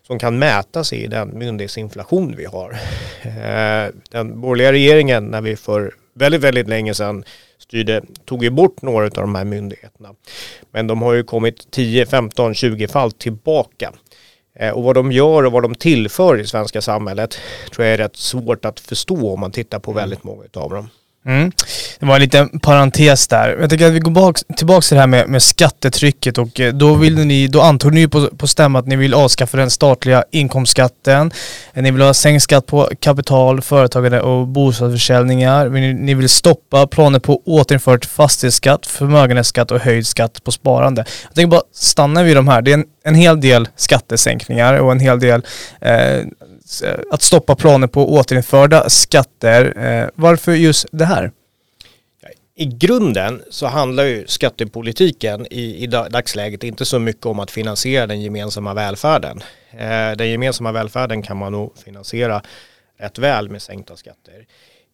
som 0.07 0.19
kan 0.19 0.39
mäta 0.39 0.85
sig 0.85 1.03
i 1.03 1.07
den 1.07 1.39
myndighetsinflation 1.39 2.35
vi 2.37 2.45
har. 2.45 2.79
Eh, 3.23 3.95
den 4.11 4.41
borgerliga 4.41 4.73
regeringen 4.73 5.25
när 5.25 5.41
vi 5.41 5.57
för 5.57 5.95
väldigt, 6.19 6.41
väldigt 6.41 6.69
länge 6.69 6.95
sedan 6.95 7.25
styrde 7.59 8.03
tog 8.25 8.45
ju 8.45 8.51
bort 8.51 8.83
några 8.83 9.05
av 9.05 9.11
de 9.11 9.35
här 9.35 9.45
myndigheterna. 9.45 10.15
Men 10.71 10.87
de 10.87 11.03
har 11.03 11.13
ju 11.13 11.23
kommit 11.23 11.71
10, 11.71 12.07
15, 12.07 12.55
20 12.55 12.89
fall 12.89 13.13
tillbaka. 13.13 13.93
Eh, 14.55 14.71
och 14.71 14.83
vad 14.83 14.95
de 14.95 15.13
gör 15.13 15.47
och 15.47 15.53
vad 15.53 15.63
de 15.63 15.75
tillför 15.75 16.41
i 16.41 16.47
svenska 16.47 16.83
samhället 16.83 17.39
tror 17.73 17.85
jag 17.87 17.95
är 17.95 17.99
rätt 17.99 18.17
svårt 18.17 18.65
att 18.65 18.81
förstå 18.81 19.33
om 19.33 19.41
man 19.41 19.53
tittar 19.53 19.79
på 19.79 19.93
väldigt 19.93 20.25
många 20.25 20.45
av 20.55 20.71
dem. 20.71 20.89
Mm. 21.29 21.53
Det 21.99 22.07
var 22.07 22.15
en 22.15 22.21
liten 22.21 22.61
parentes 22.61 23.29
där. 23.29 23.57
Jag 23.61 23.71
tänker 23.71 23.87
att 23.87 23.93
vi 23.93 23.99
går 23.99 24.11
bak, 24.11 24.39
tillbaka 24.57 24.81
till 24.81 24.95
det 24.95 25.01
här 25.01 25.07
med, 25.07 25.29
med 25.29 25.43
skattetrycket 25.43 26.39
och 26.39 26.61
eh, 26.61 26.75
då, 26.75 26.95
vill 26.95 27.15
ni, 27.15 27.49
då 27.49 27.61
antog 27.61 27.95
ni 27.95 28.09
på, 28.09 28.27
på 28.27 28.47
stämman 28.47 28.81
att 28.81 28.87
ni 28.87 28.97
vill 28.97 29.15
avskaffa 29.15 29.57
den 29.57 29.71
statliga 29.71 30.25
inkomstskatten. 30.31 31.33
Eh, 31.75 31.83
ni 31.83 31.91
vill 31.91 32.03
ha 32.03 32.15
sänkt 32.15 32.43
skatt 32.43 32.67
på 32.67 32.91
kapital, 33.01 33.61
företagande 33.61 34.21
och 34.21 34.47
bostadsförsäljningar. 34.47 35.69
Ni, 35.69 35.95
ni 35.95 36.15
vill 36.15 36.29
stoppa 36.29 36.87
planer 36.87 37.19
på 37.19 37.43
återinfört 37.47 38.05
fastighetsskatt, 38.05 38.87
förmögenhetsskatt 38.87 39.71
och 39.71 39.81
höjd 39.81 40.07
skatt 40.07 40.45
på 40.45 40.53
sparande. 40.53 41.05
Jag 41.23 41.35
tänker 41.35 41.51
bara 41.51 41.63
stanna 41.75 42.23
vid 42.23 42.37
de 42.37 42.49
här. 42.49 42.63
Det 42.63 42.71
är 42.71 42.75
en, 42.75 42.85
en 43.03 43.15
hel 43.15 43.41
del 43.41 43.69
skattesänkningar 43.77 44.75
och 44.75 44.93
en 44.93 45.01
hel 45.01 45.21
del 45.21 45.47
eh, 45.81 46.25
att 47.11 47.23
stoppa 47.23 47.55
planer 47.55 47.87
på 47.87 48.15
återinförda 48.15 48.91
skatter. 48.91 49.87
Eh, 49.87 50.09
varför 50.15 50.53
just 50.53 50.87
det 50.91 51.05
här? 51.05 51.33
I 52.55 52.65
grunden 52.65 53.43
så 53.51 53.67
handlar 53.67 54.05
ju 54.05 54.27
skattepolitiken 54.27 55.47
i, 55.51 55.85
i 55.85 55.87
dagsläget 55.87 56.65
inte 56.65 56.85
så 56.85 56.99
mycket 56.99 57.27
om 57.27 57.39
att 57.39 57.51
finansiera 57.51 58.07
den 58.07 58.21
gemensamma 58.21 58.75
välfärden. 58.75 59.41
Eh, 59.71 60.17
den 60.17 60.31
gemensamma 60.31 60.73
välfärden 60.73 61.23
kan 61.23 61.37
man 61.37 61.53
nog 61.53 61.79
finansiera 61.85 62.43
rätt 62.99 63.19
väl 63.19 63.51
med 63.51 63.63
sänkta 63.63 63.97
skatter. 63.97 64.47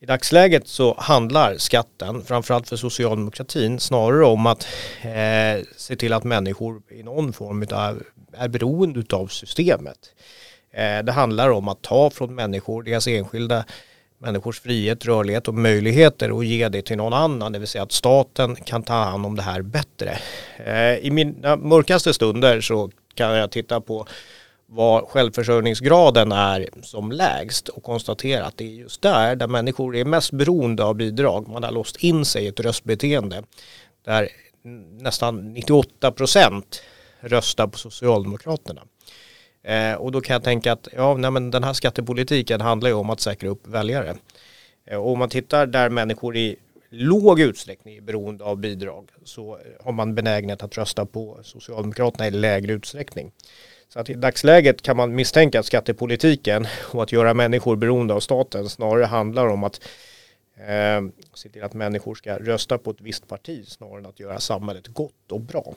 I 0.04 0.06
dagsläget 0.06 0.68
så 0.68 0.94
handlar 0.98 1.56
skatten, 1.58 2.24
framförallt 2.24 2.68
för 2.68 2.76
socialdemokratin, 2.76 3.80
snarare 3.80 4.24
om 4.26 4.46
att 4.46 4.66
eh, 5.02 5.64
se 5.76 5.96
till 5.96 6.12
att 6.12 6.24
människor 6.24 6.82
i 6.90 7.02
någon 7.02 7.32
form 7.32 7.62
utav, 7.62 8.02
är 8.32 8.48
beroende 8.48 9.16
av 9.16 9.26
systemet. 9.26 9.98
Eh, 10.72 11.04
det 11.04 11.12
handlar 11.12 11.50
om 11.50 11.68
att 11.68 11.82
ta 11.82 12.10
från 12.10 12.34
människor 12.34 12.82
deras 12.82 13.06
enskilda 13.06 13.64
människors 14.18 14.60
frihet, 14.60 15.04
rörlighet 15.04 15.48
och 15.48 15.54
möjligheter 15.54 16.30
och 16.30 16.44
ge 16.44 16.68
det 16.68 16.82
till 16.82 16.96
någon 16.96 17.12
annan, 17.12 17.52
det 17.52 17.58
vill 17.58 17.68
säga 17.68 17.82
att 17.82 17.92
staten 17.92 18.56
kan 18.56 18.82
ta 18.82 18.94
hand 18.94 19.26
om 19.26 19.36
det 19.36 19.42
här 19.42 19.62
bättre. 19.62 20.18
Eh, 20.64 20.96
I 20.96 21.10
mina 21.10 21.56
mörkaste 21.56 22.14
stunder 22.14 22.60
så 22.60 22.90
kan 23.14 23.36
jag 23.36 23.50
titta 23.50 23.80
på 23.80 24.06
vad 24.66 25.08
självförsörjningsgraden 25.08 26.32
är 26.32 26.68
som 26.82 27.12
lägst 27.12 27.68
och 27.68 27.82
konstatera 27.82 28.44
att 28.44 28.56
det 28.56 28.64
är 28.64 28.74
just 28.74 29.02
där, 29.02 29.36
där 29.36 29.46
människor 29.46 29.96
är 29.96 30.04
mest 30.04 30.32
beroende 30.32 30.84
av 30.84 30.94
bidrag, 30.94 31.48
man 31.48 31.62
har 31.62 31.72
låst 31.72 31.96
in 31.96 32.24
sig 32.24 32.44
i 32.44 32.48
ett 32.48 32.60
röstbeteende, 32.60 33.42
där 34.04 34.28
nästan 35.00 35.52
98 35.52 36.12
procent 36.12 36.82
röstar 37.20 37.66
på 37.66 37.78
Socialdemokraterna. 37.78 38.82
Eh, 39.62 39.94
och 39.94 40.12
då 40.12 40.20
kan 40.20 40.34
jag 40.34 40.44
tänka 40.44 40.72
att 40.72 40.88
ja, 40.96 41.16
nej, 41.16 41.30
men 41.30 41.50
den 41.50 41.64
här 41.64 41.72
skattepolitiken 41.72 42.60
handlar 42.60 42.90
ju 42.90 42.94
om 42.94 43.10
att 43.10 43.20
säkra 43.20 43.48
upp 43.48 43.66
väljare. 43.66 44.16
Eh, 44.86 44.98
och 44.98 45.12
om 45.12 45.18
man 45.18 45.28
tittar 45.28 45.66
där 45.66 45.90
människor 45.90 46.36
i 46.36 46.56
låg 46.90 47.40
utsträckning 47.40 47.96
är 47.96 48.00
beroende 48.00 48.44
av 48.44 48.56
bidrag 48.56 49.08
så 49.24 49.58
har 49.84 49.92
man 49.92 50.14
benägenhet 50.14 50.62
att 50.62 50.78
rösta 50.78 51.06
på 51.06 51.38
Socialdemokraterna 51.42 52.26
i 52.26 52.30
lägre 52.30 52.72
utsträckning. 52.72 53.32
Så 53.94 54.00
att 54.00 54.10
i 54.10 54.14
dagsläget 54.14 54.82
kan 54.82 54.96
man 54.96 55.14
misstänka 55.14 55.60
att 55.60 55.66
skattepolitiken 55.66 56.66
och 56.92 57.02
att 57.02 57.12
göra 57.12 57.34
människor 57.34 57.76
beroende 57.76 58.14
av 58.14 58.20
staten 58.20 58.68
snarare 58.68 59.04
handlar 59.04 59.46
om 59.46 59.64
att 59.64 59.80
eh, 60.56 61.02
se 61.34 61.48
till 61.48 61.62
att 61.62 61.74
människor 61.74 62.14
ska 62.14 62.38
rösta 62.38 62.78
på 62.78 62.90
ett 62.90 63.00
visst 63.00 63.28
parti 63.28 63.68
snarare 63.68 63.98
än 63.98 64.06
att 64.06 64.20
göra 64.20 64.40
samhället 64.40 64.86
gott 64.86 65.32
och 65.32 65.40
bra. 65.40 65.74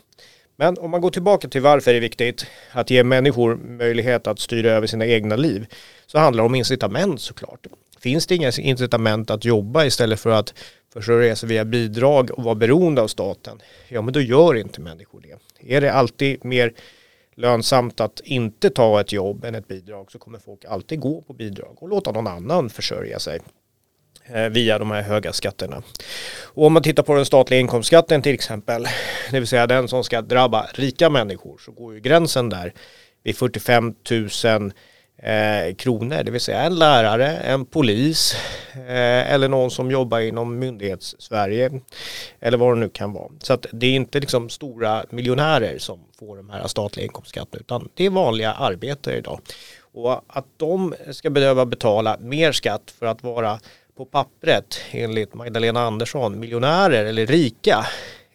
Men 0.56 0.78
om 0.78 0.92
man 0.92 1.02
går 1.02 1.12
tillbaka 1.12 1.48
till 1.48 1.62
varför 1.62 1.92
det 1.92 1.98
är 1.98 2.02
viktigt 2.02 2.46
att 2.72 2.90
ge 2.90 3.04
människor 3.04 3.56
möjlighet 3.56 4.28
att 4.28 4.40
styra 4.40 4.72
över 4.72 4.88
sina 4.88 5.06
egna 5.06 5.36
liv 5.36 5.66
så 6.08 6.18
handlar 6.18 6.44
det 6.44 6.46
om 6.46 6.56
incitament 6.56 7.22
såklart. 7.22 7.68
Finns 8.00 8.28
det 8.28 8.36
inga 8.36 8.52
incitament 8.58 9.30
att 9.30 9.46
jobba 9.46 9.86
istället 9.86 10.20
för 10.20 10.30
att 10.30 10.54
försörja 10.94 11.36
sig 11.36 11.50
via 11.50 11.66
bidrag 11.66 12.32
och 12.32 12.44
vara 12.44 12.56
beroende 12.56 13.02
av 13.02 13.08
staten, 13.08 13.62
ja 13.88 14.02
men 14.02 14.14
då 14.14 14.22
gör 14.22 14.56
inte 14.56 14.82
människor 14.82 15.22
det. 15.22 15.76
Är 15.76 15.82
det 15.82 15.94
alltid 15.94 16.46
mer 16.46 16.74
lönsamt 17.38 18.00
att 18.00 18.20
inte 18.20 18.70
ta 18.70 19.02
ett 19.02 19.12
jobb 19.12 19.46
än 19.46 19.56
ett 19.56 19.68
bidrag 19.68 20.12
så 20.12 20.20
kommer 20.20 20.40
folk 20.40 20.66
alltid 20.66 21.00
gå 21.00 21.22
på 21.22 21.34
bidrag 21.34 21.84
och 21.84 21.90
låta 21.90 22.12
någon 22.12 22.28
annan 22.28 22.70
försörja 22.70 23.20
sig. 23.20 23.40
Eh, 24.30 24.50
via 24.50 24.80
de 24.80 24.92
här 24.92 25.02
höga 25.02 25.34
skatterna. 25.34 25.84
Och 26.44 26.66
om 26.66 26.74
man 26.74 26.84
tittar 26.84 27.04
på 27.04 27.16
den 27.16 27.26
statliga 27.26 27.60
inkomstskatten 27.60 28.22
till 28.22 28.34
exempel, 28.34 28.88
det 29.32 29.40
vill 29.40 29.48
säga 29.48 29.68
den 29.68 29.88
som 29.88 30.04
ska 30.04 30.22
drabba 30.22 30.68
rika 30.74 31.10
människor, 31.10 31.58
så 31.58 31.72
går 31.72 31.94
ju 31.94 32.00
gränsen 32.00 32.50
där 32.50 32.74
vid 33.24 33.38
45 33.38 33.96
000 34.12 34.72
eh, 35.18 35.76
kronor, 35.76 36.24
det 36.24 36.32
vill 36.32 36.42
säga 36.42 36.62
en 36.62 36.76
lärare, 36.76 37.28
en 37.28 37.66
polis 37.66 38.36
eh, 38.74 39.34
eller 39.34 39.48
någon 39.48 39.72
som 39.72 39.92
jobbar 39.92 40.20
inom 40.20 40.60
myndighets-Sverige 40.60 41.82
eller 42.40 42.58
vad 42.58 42.76
det 42.76 42.80
nu 42.80 42.90
kan 42.90 43.14
vara. 43.14 43.32
Så 43.40 43.54
att 43.54 43.66
det 43.72 43.88
är 43.88 43.96
inte 43.96 44.20
liksom 44.20 44.50
stora 44.50 45.06
miljonärer 45.10 45.78
som 45.78 46.00
får 46.20 46.38
de 46.38 46.50
här 46.50 46.68
statliga 46.68 47.06
inkomstskatterna 47.06 47.60
utan 47.60 47.90
det 47.94 48.06
är 48.06 48.10
vanliga 48.10 48.54
arbetare 48.54 49.18
idag. 49.18 49.40
Och 49.94 50.22
att 50.28 50.46
de 50.58 50.94
ska 51.12 51.30
behöva 51.30 51.66
betala 51.66 52.18
mer 52.20 52.52
skatt 52.52 52.94
för 53.00 53.06
att 53.06 53.24
vara 53.24 53.60
på 53.98 54.06
pappret 54.06 54.80
enligt 54.92 55.34
Magdalena 55.34 55.82
Andersson 55.82 56.40
miljonärer 56.40 57.06
eller 57.06 57.26
rika 57.26 57.86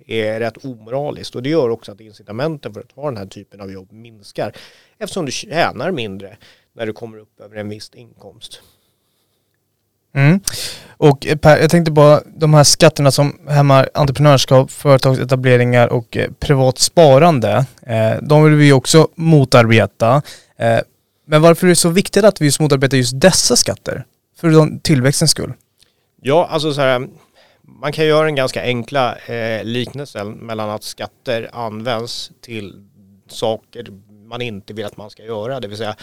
är 0.06 0.40
rätt 0.40 0.64
omoraliskt 0.64 1.34
och 1.34 1.42
det 1.42 1.48
gör 1.48 1.70
också 1.70 1.92
att 1.92 2.00
incitamenten 2.00 2.74
för 2.74 2.80
att 2.80 2.92
ha 2.92 3.04
den 3.04 3.16
här 3.16 3.26
typen 3.26 3.60
av 3.60 3.72
jobb 3.72 3.92
minskar 3.92 4.52
eftersom 4.98 5.26
du 5.26 5.32
tjänar 5.32 5.90
mindre 5.90 6.36
när 6.74 6.86
du 6.86 6.92
kommer 6.92 7.18
upp 7.18 7.40
över 7.40 7.56
en 7.56 7.68
viss 7.68 7.90
inkomst. 7.94 8.60
Mm. 10.14 10.40
Och 10.96 11.26
eh, 11.26 11.36
Per, 11.36 11.58
jag 11.58 11.70
tänkte 11.70 11.90
bara 11.90 12.22
de 12.26 12.54
här 12.54 12.64
skatterna 12.64 13.10
som 13.10 13.38
hämmar 13.48 13.90
entreprenörskap, 13.94 14.70
företagsetableringar 14.70 15.88
och 15.88 16.16
eh, 16.16 16.30
privat 16.38 16.78
sparande, 16.78 17.66
eh, 17.82 18.22
de 18.22 18.44
vill 18.44 18.54
vi 18.54 18.72
också 18.72 19.08
motarbeta. 19.14 20.22
Eh, 20.56 20.80
men 21.26 21.42
varför 21.42 21.66
är 21.66 21.68
det 21.68 21.76
så 21.76 21.88
viktigt 21.88 22.24
att 22.24 22.40
vi 22.40 22.44
just 22.44 22.60
motarbetar 22.60 22.96
just 22.96 23.20
dessa 23.20 23.56
skatter? 23.56 24.04
För 24.36 24.78
tillväxtens 24.78 25.30
skull? 25.30 25.52
Ja, 26.20 26.46
alltså 26.50 26.74
så 26.74 26.80
här, 26.80 27.08
man 27.62 27.92
kan 27.92 28.06
göra 28.06 28.26
en 28.26 28.34
ganska 28.34 28.62
enkla 28.62 29.16
eh, 29.16 29.64
liknelse 29.64 30.24
mellan 30.24 30.70
att 30.70 30.82
skatter 30.82 31.50
används 31.52 32.30
till 32.40 32.84
saker 33.28 33.86
man 34.32 34.42
inte 34.42 34.72
vill 34.74 34.84
att 34.84 34.96
man 34.96 35.10
ska 35.10 35.24
göra. 35.24 35.60
Det 35.60 35.68
vill 35.68 35.76
säga 35.76 35.96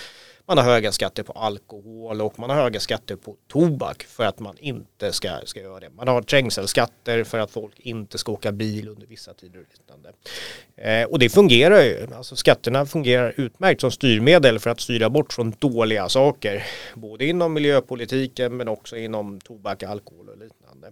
man 0.50 0.58
har 0.58 0.66
höga 0.66 0.92
skatter 0.92 1.24
på 1.24 1.34
alkohol 1.34 2.22
och 2.22 2.40
man 2.40 2.50
har 2.50 2.58
höga 2.58 2.80
skatter 2.80 3.16
på 3.16 3.36
tobak 3.48 4.04
för 4.04 4.26
att 4.26 4.40
man 4.40 4.56
inte 4.58 5.12
ska, 5.12 5.40
ska 5.46 5.60
göra 5.60 5.80
det. 5.80 5.90
Man 5.90 6.08
har 6.08 6.22
trängselskatter 6.22 7.24
för 7.24 7.40
att 7.40 7.52
folk 7.52 7.80
inte 7.80 8.18
ska 8.18 8.32
åka 8.32 8.52
bil 8.52 8.88
under 8.88 9.08
vissa 9.08 9.34
tider 9.34 9.60
och 9.60 9.66
liknande. 9.72 10.12
Eh, 10.76 11.10
och 11.10 11.20
det 11.20 11.30
fungerar 11.30 11.82
ju. 11.82 12.08
Alltså 12.16 12.36
skatterna 12.36 12.86
fungerar 12.86 13.34
utmärkt 13.38 13.82
som 13.82 13.92
styrmedel 13.92 14.60
för 14.60 14.70
att 14.70 14.80
styra 14.80 15.10
bort 15.10 15.34
från 15.34 15.54
dåliga 15.60 16.10
saker. 16.10 16.64
Både 16.96 17.26
inom 17.26 17.54
miljöpolitiken 17.54 18.58
men 18.58 18.68
också 18.68 18.98
inom 18.98 19.42
tobak, 19.42 19.84
alkohol 19.84 20.30
och 20.30 20.38
liknande. 20.38 20.88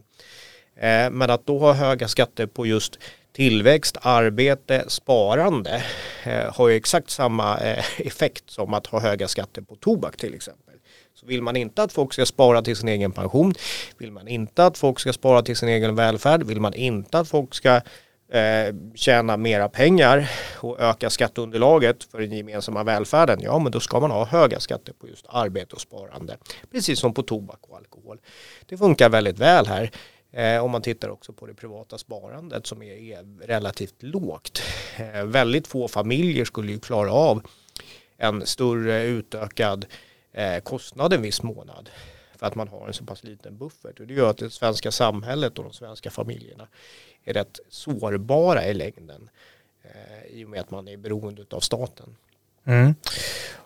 Eh, 0.75 1.09
men 1.11 1.29
att 1.29 1.45
då 1.45 1.59
ha 1.59 1.73
höga 1.73 2.07
skatter 2.07 2.45
på 2.45 2.65
just 2.65 2.99
tillväxt, 3.37 3.97
arbete, 4.01 4.83
sparande 4.87 5.83
eh, 6.23 6.53
har 6.53 6.67
ju 6.67 6.75
exakt 6.75 7.09
samma 7.09 7.57
eh, 7.57 7.85
effekt 7.97 8.49
som 8.49 8.73
att 8.73 8.87
ha 8.87 8.99
höga 8.99 9.27
skatter 9.27 9.61
på 9.61 9.75
tobak 9.75 10.17
till 10.17 10.33
exempel. 10.33 10.75
Så 11.15 11.25
vill 11.25 11.41
man 11.41 11.55
inte 11.55 11.83
att 11.83 11.93
folk 11.93 12.13
ska 12.13 12.25
spara 12.25 12.61
till 12.61 12.75
sin 12.75 12.89
egen 12.89 13.11
pension, 13.11 13.53
vill 13.97 14.11
man 14.11 14.27
inte 14.27 14.65
att 14.65 14.77
folk 14.77 14.99
ska 14.99 15.13
spara 15.13 15.41
till 15.41 15.55
sin 15.55 15.69
egen 15.69 15.95
välfärd, 15.95 16.43
vill 16.43 16.61
man 16.61 16.73
inte 16.73 17.19
att 17.19 17.27
folk 17.27 17.53
ska 17.53 17.75
eh, 18.31 18.75
tjäna 18.95 19.37
mera 19.37 19.69
pengar 19.69 20.29
och 20.59 20.79
öka 20.79 21.09
skatteunderlaget 21.09 22.03
för 22.03 22.19
den 22.19 22.31
gemensamma 22.31 22.83
välfärden, 22.83 23.39
ja 23.41 23.59
men 23.59 23.71
då 23.71 23.79
ska 23.79 23.99
man 23.99 24.11
ha 24.11 24.25
höga 24.25 24.59
skatter 24.59 24.93
på 24.93 25.07
just 25.07 25.25
arbete 25.29 25.75
och 25.75 25.81
sparande. 25.81 26.37
Precis 26.71 26.99
som 26.99 27.13
på 27.13 27.23
tobak 27.23 27.59
och 27.61 27.77
alkohol. 27.77 28.17
Det 28.65 28.77
funkar 28.77 29.09
väldigt 29.09 29.39
väl 29.39 29.67
här. 29.67 29.91
Eh, 30.37 30.63
om 30.63 30.71
man 30.71 30.81
tittar 30.81 31.09
också 31.09 31.33
på 31.33 31.45
det 31.45 31.53
privata 31.53 31.97
sparandet 31.97 32.67
som 32.67 32.83
är, 32.83 32.93
är 32.93 33.47
relativt 33.47 34.03
lågt. 34.03 34.61
Eh, 34.97 35.25
väldigt 35.25 35.67
få 35.67 35.87
familjer 35.87 36.45
skulle 36.45 36.71
ju 36.71 36.79
klara 36.79 37.11
av 37.11 37.41
en 38.17 38.45
större 38.45 39.03
utökad 39.03 39.85
eh, 40.31 40.59
kostnad 40.59 41.13
en 41.13 41.21
viss 41.21 41.43
månad 41.43 41.89
för 42.35 42.45
att 42.45 42.55
man 42.55 42.67
har 42.67 42.87
en 42.87 42.93
så 42.93 43.05
pass 43.05 43.23
liten 43.23 43.57
buffert. 43.57 43.99
Och 43.99 44.07
det 44.07 44.13
gör 44.13 44.29
att 44.29 44.37
det 44.37 44.49
svenska 44.49 44.91
samhället 44.91 45.57
och 45.57 45.63
de 45.63 45.73
svenska 45.73 46.09
familjerna 46.09 46.67
är 47.23 47.33
rätt 47.33 47.59
sårbara 47.69 48.67
i 48.67 48.73
längden 48.73 49.29
eh, 49.83 50.25
i 50.27 50.45
och 50.45 50.49
med 50.49 50.61
att 50.61 50.71
man 50.71 50.87
är 50.87 50.97
beroende 50.97 51.45
av 51.51 51.59
staten. 51.59 52.15
Mm. 52.67 52.95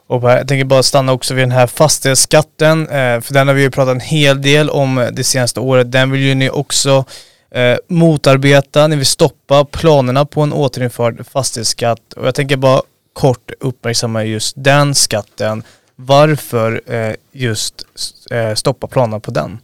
Och 0.08 0.32
jag 0.32 0.48
tänker 0.48 0.66
bara 0.66 0.84
stanna 0.84 1.12
också 1.12 1.34
vid 1.34 1.44
den 1.44 1.52
här 1.52 1.68
fastighetsskatten, 1.68 2.82
eh, 2.88 3.22
för 3.22 3.34
den 3.34 3.48
har 3.48 3.56
vi 3.56 3.62
ju 3.62 3.72
pratat 3.72 3.96
en 3.96 4.00
hel 4.00 4.42
del 4.42 4.70
om 4.70 4.98
eh, 4.98 5.08
det 5.08 5.24
senaste 5.24 5.60
året. 5.60 5.92
Den 5.92 6.12
vill 6.12 6.22
ju 6.22 6.36
ni 6.36 6.50
också 6.50 7.06
eh, 7.52 7.78
motarbeta, 7.88 8.88
ni 8.88 8.96
vill 8.96 9.06
stoppa 9.06 9.66
planerna 9.66 10.26
på 10.26 10.42
en 10.42 10.54
återinförd 10.54 11.28
fastighetsskatt. 11.28 12.14
Och 12.14 12.28
jag 12.28 12.36
tänker 12.36 12.58
bara 12.58 12.82
kort 13.14 13.52
uppmärksamma 13.60 14.24
just 14.24 14.54
den 14.58 14.96
skatten. 14.96 15.64
Varför 15.96 16.82
just 17.32 17.86
stoppa 18.56 18.88
planerna 18.88 19.20
på 19.20 19.32
den? 19.32 19.60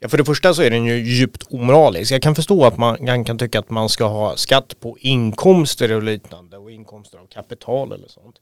Ja, 0.00 0.08
för 0.08 0.18
det 0.18 0.24
första 0.24 0.54
så 0.54 0.62
är 0.62 0.70
den 0.70 0.84
ju 0.84 0.96
djupt 0.96 1.42
omoralisk. 1.50 2.12
Jag 2.12 2.22
kan 2.22 2.34
förstå 2.34 2.64
att 2.64 2.76
man 2.76 3.24
kan 3.24 3.38
tycka 3.38 3.58
att 3.58 3.70
man 3.70 3.88
ska 3.88 4.04
ha 4.04 4.36
skatt 4.36 4.80
på 4.80 4.98
inkomster 5.00 5.92
och 5.92 6.02
liknande 6.02 6.56
och 6.56 6.70
inkomster 6.70 7.18
av 7.18 7.26
kapital 7.26 7.92
eller 7.92 8.08
sånt. 8.08 8.36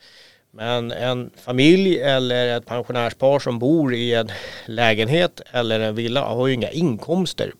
Men 0.50 0.92
en 0.92 1.30
familj 1.44 2.00
eller 2.00 2.56
ett 2.56 2.66
pensionärspar 2.66 3.38
som 3.38 3.58
bor 3.58 3.94
i 3.94 4.14
en 4.14 4.30
lägenhet 4.66 5.40
eller 5.52 5.80
en 5.80 5.94
villa 5.94 6.20
har 6.28 6.46
ju 6.46 6.54
inga 6.54 6.70
inkomster 6.70 7.52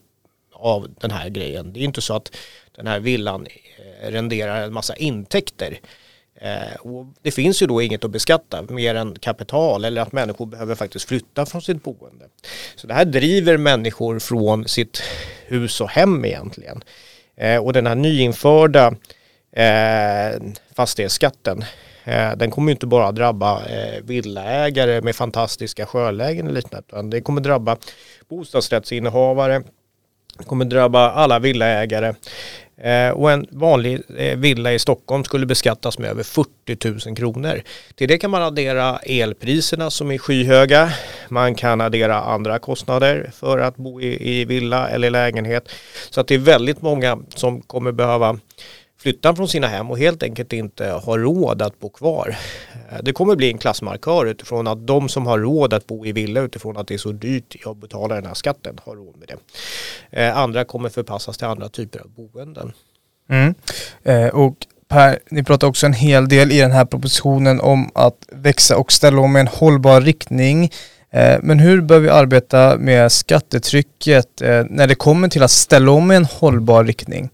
av 0.53 0.95
den 1.01 1.11
här 1.11 1.29
grejen. 1.29 1.73
Det 1.73 1.81
är 1.81 1.85
inte 1.85 2.01
så 2.01 2.15
att 2.15 2.37
den 2.77 2.87
här 2.87 3.01
villan 3.01 3.47
eh, 3.47 4.11
renderar 4.11 4.63
en 4.63 4.73
massa 4.73 4.97
intäkter. 4.97 5.79
Eh, 6.41 6.77
och 6.81 7.07
det 7.23 7.31
finns 7.31 7.63
ju 7.63 7.67
då 7.67 7.83
inget 7.83 8.05
att 8.05 8.11
beskatta 8.11 8.63
mer 8.63 8.95
än 8.95 9.19
kapital 9.19 9.85
eller 9.85 10.03
att 10.03 10.13
människor 10.13 10.47
behöver 10.47 10.75
faktiskt 10.75 11.09
flytta 11.09 11.47
från 11.47 11.63
sitt 11.63 11.83
boende. 11.83 12.25
Så 12.77 12.87
det 12.87 12.95
här 12.95 13.05
driver 13.05 13.57
människor 13.57 14.19
från 14.19 14.69
sitt 14.69 15.03
hus 15.47 15.81
och 15.81 15.91
hem 15.91 16.25
egentligen. 16.25 16.85
Eh, 17.37 17.65
och 17.65 17.73
den 17.73 17.87
här 17.87 17.95
nyinförda 17.95 18.95
eh, 19.53 20.43
fastighetsskatten 20.75 21.65
eh, 22.05 22.37
den 22.37 22.51
kommer 22.51 22.73
inte 22.73 22.87
bara 22.87 23.13
drabba 23.13 23.67
eh, 23.67 24.03
villaägare 24.03 25.01
med 25.01 25.17
fantastiska 25.17 25.87
sjölägen 25.87 26.47
och 26.47 26.53
liknande 26.53 26.87
utan 26.89 27.11
det 27.11 27.21
kommer 27.21 27.41
drabba 27.41 27.77
bostadsrättsinnehavare, 28.29 29.63
det 30.39 30.45
kommer 30.45 30.65
drabba 30.65 31.11
alla 31.11 31.39
villaägare 31.39 32.15
eh, 32.83 33.11
och 33.11 33.31
en 33.31 33.47
vanlig 33.51 34.01
eh, 34.17 34.39
villa 34.39 34.73
i 34.73 34.79
Stockholm 34.79 35.25
skulle 35.25 35.47
beskattas 35.47 35.99
med 35.99 36.11
över 36.11 36.23
40 36.23 37.09
000 37.09 37.17
kronor. 37.17 37.63
Till 37.95 38.09
det 38.09 38.19
kan 38.19 38.31
man 38.31 38.43
addera 38.43 38.99
elpriserna 38.99 39.91
som 39.91 40.11
är 40.11 40.19
skyhöga. 40.19 40.93
Man 41.29 41.55
kan 41.55 41.81
addera 41.81 42.21
andra 42.21 42.59
kostnader 42.59 43.31
för 43.35 43.59
att 43.59 43.77
bo 43.77 44.01
i, 44.01 44.41
i 44.41 44.45
villa 44.45 44.89
eller 44.89 45.11
lägenhet. 45.11 45.69
Så 46.11 46.21
att 46.21 46.29
det 46.29 46.35
är 46.35 46.39
väldigt 46.39 46.83
många 46.83 47.19
som 47.35 47.63
kommer 47.63 47.93
behöva 47.93 48.39
flyttar 49.07 49.35
från 49.35 49.49
sina 49.49 49.67
hem 49.67 49.91
och 49.91 49.99
helt 49.99 50.23
enkelt 50.23 50.53
inte 50.53 50.87
har 50.87 51.19
råd 51.19 51.63
att 51.63 51.81
bo 51.81 51.89
kvar. 51.89 52.37
Eh, 52.91 52.99
det 53.03 53.13
kommer 53.13 53.37
bli 53.37 53.51
en 53.51 53.59
klassmarkör 53.59 54.27
utifrån 54.27 54.67
att 54.67 54.87
de 54.87 55.09
som 55.09 55.27
har 55.27 55.39
råd 55.39 55.73
att 55.73 55.87
bo 55.87 56.07
i 56.07 56.13
villa 56.13 56.41
utifrån 56.41 56.77
att 56.77 56.89
det 56.89 56.95
är 56.95 56.99
så 56.99 57.13
dyrt 57.13 57.57
att 57.67 57.77
betala 57.77 58.15
den 58.15 58.27
här 58.27 58.35
skatten 58.35 58.79
har 58.85 58.97
råd 58.97 59.17
med 59.17 59.29
det. 59.29 59.37
Eh, 60.23 60.39
andra 60.39 60.65
kommer 60.65 60.89
förpassas 60.89 61.39
till 61.39 61.47
andra 61.47 61.69
typer 61.69 62.01
av 62.01 62.11
boenden. 62.11 62.73
Mm. 63.31 63.55
Eh, 64.05 64.29
och 64.29 64.57
Per, 64.89 65.19
ni 65.31 65.45
pratar 65.45 65.67
också 65.67 65.87
en 65.87 65.93
hel 65.93 66.29
del 66.29 66.53
i 66.53 66.59
den 66.59 66.73
här 66.73 66.85
propositionen 66.85 67.61
om 67.61 67.91
att 67.95 68.27
växa 68.33 68.77
och 68.77 68.93
ställa 68.93 69.21
om 69.21 69.37
i 69.37 69.41
en 69.41 69.49
hållbar 69.49 70.01
riktning. 70.01 70.71
Eh, 71.11 71.39
men 71.43 71.59
hur 71.59 71.81
bör 71.81 71.99
vi 71.99 72.09
arbeta 72.09 72.77
med 72.79 73.13
skattetrycket 73.13 74.29
när 74.71 74.87
det 74.87 74.95
kommer 74.95 75.29
till 75.29 75.43
att 75.43 75.51
ställa 75.51 75.91
om 75.91 76.13
i 76.13 76.17
en 76.17 76.25
hållbar 76.25 76.85
riktning? 76.85 77.31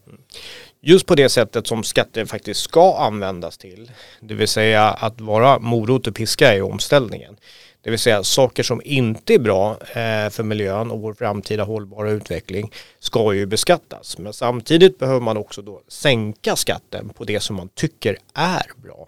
Just 0.83 1.07
på 1.07 1.15
det 1.15 1.29
sättet 1.29 1.67
som 1.67 1.85
skatter 1.85 2.25
faktiskt 2.25 2.61
ska 2.61 2.97
användas 2.97 3.59
till. 3.59 3.91
Det 4.21 4.35
vill 4.35 4.49
säga 4.49 4.85
att 4.85 5.21
vara 5.21 5.59
morot 5.59 6.07
och 6.07 6.15
piska 6.15 6.57
i 6.57 6.61
omställningen. 6.61 7.37
Det 7.83 7.91
vill 7.91 7.99
säga 7.99 8.25
saker 8.25 8.62
som 8.62 8.83
inte 8.85 9.35
är 9.35 9.39
bra 9.39 9.71
eh, 9.71 10.31
för 10.31 10.43
miljön 10.43 10.91
och 10.91 11.01
vår 11.01 11.15
framtida 11.15 11.65
hållbara 11.65 12.11
utveckling 12.11 12.73
ska 12.99 13.35
ju 13.35 13.47
beskattas. 13.47 14.19
Men 14.19 14.33
samtidigt 14.33 14.99
behöver 14.99 15.21
man 15.21 15.37
också 15.37 15.62
då 15.62 15.83
sänka 15.89 16.57
skatten 16.57 17.09
på 17.09 17.25
det 17.25 17.41
som 17.41 17.57
man 17.57 17.69
tycker 17.69 18.19
är 18.35 18.67
bra 18.83 19.07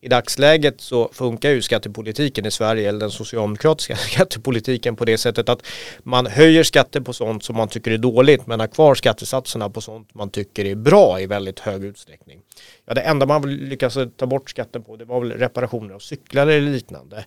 i 0.00 0.08
dagsläget 0.08 0.80
så 0.80 1.08
funkar 1.12 1.50
ju 1.50 1.62
skattepolitiken 1.62 2.46
i 2.46 2.50
Sverige, 2.50 2.88
eller 2.88 3.00
den 3.00 3.10
socialdemokratiska 3.10 3.96
skattepolitiken 4.12 4.96
på 4.96 5.04
det 5.04 5.18
sättet 5.18 5.48
att 5.48 5.66
man 6.02 6.26
höjer 6.26 6.62
skatter 6.62 7.00
på 7.00 7.12
sånt 7.12 7.44
som 7.44 7.56
man 7.56 7.68
tycker 7.68 7.90
är 7.90 7.98
dåligt 7.98 8.46
men 8.46 8.60
har 8.60 8.66
kvar 8.66 8.94
skattesatserna 8.94 9.70
på 9.70 9.80
sånt 9.80 10.14
man 10.14 10.30
tycker 10.30 10.64
är 10.64 10.74
bra 10.74 11.20
i 11.20 11.26
väldigt 11.26 11.60
hög 11.60 11.84
utsträckning. 11.84 12.40
Ja, 12.86 12.94
det 12.94 13.00
enda 13.00 13.26
man 13.26 13.56
lyckas 13.56 13.98
ta 14.16 14.26
bort 14.26 14.50
skatten 14.50 14.82
på 14.82 14.96
det 14.96 15.04
var 15.04 15.20
väl 15.20 15.32
reparationer 15.32 15.94
av 15.94 15.98
cyklar 15.98 16.46
eller 16.46 16.70
liknande. 16.70 17.24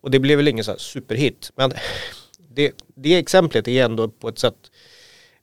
Och 0.00 0.10
det 0.10 0.18
blev 0.18 0.36
väl 0.36 0.48
ingen 0.48 0.64
så 0.64 0.70
här 0.70 0.78
superhit. 0.78 1.52
Men 1.56 1.72
det, 2.54 2.72
det 2.96 3.16
exemplet 3.16 3.68
är 3.68 3.84
ändå 3.84 4.08
på 4.08 4.28
ett 4.28 4.38
sätt 4.38 4.70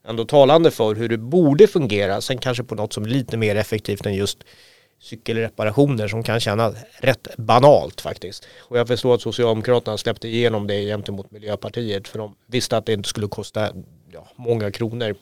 ändå 0.04 0.24
talande 0.24 0.70
för 0.70 0.94
hur 0.94 1.08
det 1.08 1.18
borde 1.18 1.66
fungera. 1.66 2.20
Sen 2.20 2.38
kanske 2.38 2.64
på 2.64 2.74
något 2.74 2.92
som 2.92 3.04
är 3.04 3.08
lite 3.08 3.36
mer 3.36 3.56
effektivt 3.56 4.06
än 4.06 4.14
just 4.14 4.38
cykelreparationer 5.02 6.08
som 6.08 6.22
kan 6.22 6.40
kännas 6.40 6.74
rätt 6.98 7.28
banalt 7.36 8.00
faktiskt. 8.00 8.46
Och 8.58 8.78
jag 8.78 8.88
förstår 8.88 9.14
att 9.14 9.22
Socialdemokraterna 9.22 9.98
släppte 9.98 10.28
igenom 10.28 10.66
det 10.66 10.84
gentemot 10.84 11.30
Miljöpartiet 11.30 12.08
för 12.08 12.18
de 12.18 12.34
visste 12.46 12.76
att 12.76 12.86
det 12.86 12.92
inte 12.92 13.08
skulle 13.08 13.28
kosta 13.28 13.70
ja, 14.12 14.28
många 14.36 14.70
kronor. 14.70 15.14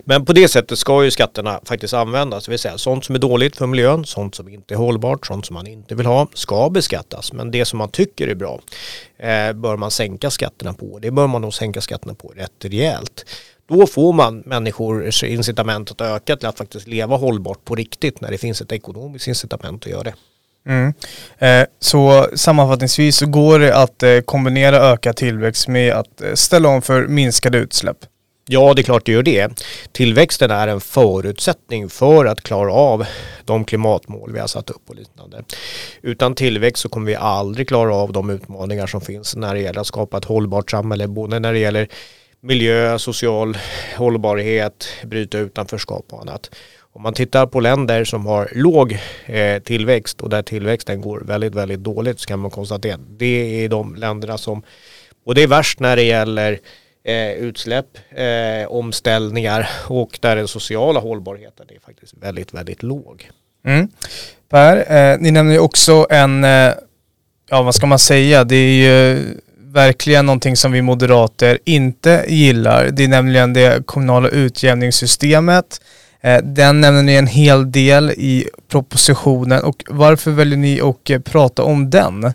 Men 0.00 0.24
på 0.24 0.32
det 0.32 0.48
sättet 0.48 0.78
ska 0.78 1.04
ju 1.04 1.10
skatterna 1.10 1.60
faktiskt 1.64 1.94
användas, 1.94 2.44
det 2.44 2.50
vill 2.50 2.58
säga 2.58 2.78
sånt 2.78 3.04
som 3.04 3.14
är 3.14 3.18
dåligt 3.18 3.56
för 3.56 3.66
miljön, 3.66 4.04
sånt 4.04 4.34
som 4.34 4.48
inte 4.48 4.74
är 4.74 4.78
hållbart, 4.78 5.26
sånt 5.26 5.46
som 5.46 5.54
man 5.54 5.66
inte 5.66 5.94
vill 5.94 6.06
ha 6.06 6.26
ska 6.34 6.70
beskattas. 6.70 7.32
Men 7.32 7.50
det 7.50 7.64
som 7.64 7.78
man 7.78 7.88
tycker 7.88 8.28
är 8.28 8.34
bra 8.34 8.60
eh, 9.18 9.52
bör 9.52 9.76
man 9.76 9.90
sänka 9.90 10.30
skatterna 10.30 10.72
på. 10.72 10.98
Det 10.98 11.10
bör 11.10 11.26
man 11.26 11.42
nog 11.42 11.54
sänka 11.54 11.80
skatterna 11.80 12.14
på 12.14 12.28
rätt 12.28 12.64
rejält. 12.64 13.24
Då 13.70 13.86
får 13.86 14.12
man 14.12 14.42
människors 14.46 15.24
incitament 15.24 15.90
att 15.90 16.00
öka 16.00 16.36
till 16.36 16.48
att 16.48 16.58
faktiskt 16.58 16.86
leva 16.86 17.16
hållbart 17.16 17.64
på 17.64 17.74
riktigt 17.74 18.20
när 18.20 18.30
det 18.30 18.38
finns 18.38 18.60
ett 18.60 18.72
ekonomiskt 18.72 19.28
incitament 19.28 19.84
att 19.84 19.90
göra 19.90 20.02
det. 20.02 20.14
Mm. 20.66 20.92
Eh, 21.38 21.66
så 21.80 22.28
sammanfattningsvis 22.34 23.16
så 23.16 23.26
går 23.26 23.58
det 23.58 23.76
att 23.76 24.02
eh, 24.02 24.20
kombinera 24.20 24.76
ökad 24.76 25.16
tillväxt 25.16 25.68
med 25.68 25.92
att 25.92 26.20
eh, 26.20 26.34
ställa 26.34 26.68
om 26.68 26.82
för 26.82 27.06
minskade 27.06 27.58
utsläpp. 27.58 27.96
Ja, 28.48 28.74
det 28.74 28.80
är 28.80 28.84
klart 28.84 29.06
det 29.06 29.12
gör 29.12 29.22
det. 29.22 29.62
Tillväxten 29.92 30.50
är 30.50 30.68
en 30.68 30.80
förutsättning 30.80 31.88
för 31.88 32.26
att 32.26 32.40
klara 32.40 32.72
av 32.72 33.06
de 33.44 33.64
klimatmål 33.64 34.32
vi 34.32 34.40
har 34.40 34.46
satt 34.46 34.70
upp 34.70 34.82
och 34.90 34.94
liknande. 34.94 35.42
Utan 36.02 36.34
tillväxt 36.34 36.82
så 36.82 36.88
kommer 36.88 37.06
vi 37.06 37.14
aldrig 37.14 37.68
klara 37.68 37.94
av 37.94 38.12
de 38.12 38.30
utmaningar 38.30 38.86
som 38.86 39.00
finns 39.00 39.36
när 39.36 39.54
det 39.54 39.60
gäller 39.60 39.80
att 39.80 39.86
skapa 39.86 40.18
ett 40.18 40.24
hållbart 40.24 40.70
samhälle, 40.70 41.08
både 41.08 41.38
när 41.38 41.52
det 41.52 41.58
gäller 41.58 41.88
miljö, 42.40 42.98
social 42.98 43.58
hållbarhet, 43.96 44.88
bryta 45.04 45.38
utanförskap 45.38 46.04
och 46.10 46.20
annat. 46.20 46.50
Om 46.92 47.02
man 47.02 47.14
tittar 47.14 47.46
på 47.46 47.60
länder 47.60 48.04
som 48.04 48.26
har 48.26 48.50
låg 48.54 48.98
eh, 49.26 49.62
tillväxt 49.62 50.20
och 50.20 50.30
där 50.30 50.42
tillväxten 50.42 51.00
går 51.00 51.20
väldigt, 51.20 51.54
väldigt 51.54 51.80
dåligt 51.80 52.20
så 52.20 52.26
kan 52.26 52.38
man 52.38 52.50
konstatera 52.50 52.94
att 52.94 53.18
det 53.18 53.64
är 53.64 53.68
de 53.68 53.94
länderna 53.94 54.38
som 54.38 54.62
och 55.24 55.34
det 55.34 55.42
är 55.42 55.46
värst 55.46 55.80
när 55.80 55.96
det 55.96 56.02
gäller 56.02 56.58
eh, 57.04 57.32
utsläpp, 57.32 57.86
eh, 58.10 58.68
omställningar 58.68 59.70
och 59.86 60.18
där 60.22 60.36
den 60.36 60.48
sociala 60.48 61.00
hållbarheten 61.00 61.66
är 61.68 61.80
faktiskt 61.80 62.14
väldigt, 62.20 62.54
väldigt 62.54 62.82
låg. 62.82 63.30
Mm. 63.64 63.88
Per, 64.48 64.76
eh, 64.76 65.18
ni 65.18 65.30
nämner 65.30 65.52
ju 65.52 65.58
också 65.58 66.06
en, 66.10 66.44
eh, 66.44 66.72
ja 67.50 67.62
vad 67.62 67.74
ska 67.74 67.86
man 67.86 67.98
säga, 67.98 68.44
det 68.44 68.56
är 68.56 68.72
ju 68.74 69.24
verkligen 69.72 70.26
någonting 70.26 70.56
som 70.56 70.72
vi 70.72 70.82
moderater 70.82 71.58
inte 71.64 72.24
gillar. 72.28 72.90
Det 72.90 73.04
är 73.04 73.08
nämligen 73.08 73.52
det 73.52 73.86
kommunala 73.86 74.28
utjämningssystemet. 74.28 75.80
Eh, 76.20 76.38
den 76.42 76.80
nämner 76.80 77.02
ni 77.02 77.14
en 77.14 77.26
hel 77.26 77.72
del 77.72 78.10
i 78.10 78.48
propositionen 78.68 79.62
och 79.62 79.84
varför 79.88 80.30
väljer 80.30 80.58
ni 80.58 80.80
att 80.80 81.10
eh, 81.10 81.18
prata 81.18 81.62
om 81.62 81.90
den? 81.90 82.32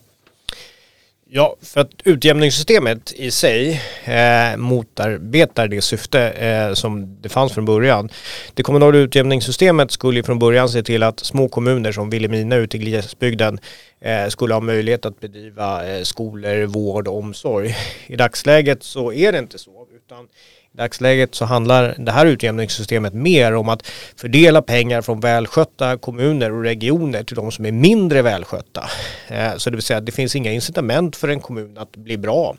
Ja, 1.37 1.55
för 1.61 1.81
att 1.81 1.91
utjämningssystemet 2.03 3.13
i 3.13 3.31
sig 3.31 3.81
eh, 4.03 4.57
motarbetar 4.57 5.67
det 5.67 5.81
syfte 5.81 6.29
eh, 6.29 6.73
som 6.73 7.21
det 7.21 7.29
fanns 7.29 7.53
från 7.53 7.65
början. 7.65 8.09
Det 8.53 8.63
kommunala 8.63 8.97
utjämningssystemet 8.97 9.91
skulle 9.91 10.23
från 10.23 10.39
början 10.39 10.69
se 10.69 10.83
till 10.83 11.03
att 11.03 11.19
små 11.19 11.49
kommuner 11.49 11.91
som 11.91 12.09
Vilhelmina 12.09 12.55
ute 12.55 12.77
i 12.77 12.79
glesbygden 12.79 13.59
eh, 14.01 14.27
skulle 14.27 14.53
ha 14.53 14.61
möjlighet 14.61 15.05
att 15.05 15.19
bedriva 15.19 15.87
eh, 15.87 16.03
skolor, 16.03 16.65
vård 16.65 17.07
och 17.07 17.17
omsorg. 17.17 17.75
I 18.07 18.15
dagsläget 18.15 18.83
så 18.83 19.13
är 19.13 19.31
det 19.31 19.39
inte 19.39 19.57
så, 19.57 19.87
utan 19.95 20.27
dagsläget 20.75 21.35
så 21.35 21.45
handlar 21.45 21.95
det 21.97 22.11
här 22.11 22.25
utjämningssystemet 22.25 23.13
mer 23.13 23.55
om 23.55 23.69
att 23.69 23.87
fördela 24.15 24.61
pengar 24.61 25.01
från 25.01 25.19
välskötta 25.19 25.97
kommuner 25.97 26.51
och 26.51 26.63
regioner 26.63 27.23
till 27.23 27.35
de 27.35 27.51
som 27.51 27.65
är 27.65 27.71
mindre 27.71 28.21
välskötta. 28.21 28.89
Eh, 29.27 29.55
så 29.57 29.69
det 29.69 29.75
vill 29.75 29.83
säga 29.83 29.97
att 29.97 30.05
det 30.05 30.11
finns 30.11 30.35
inga 30.35 30.51
incitament 30.51 31.15
för 31.15 31.27
en 31.27 31.39
kommun 31.39 31.77
att 31.77 31.95
bli 31.95 32.17
bra. 32.17 32.55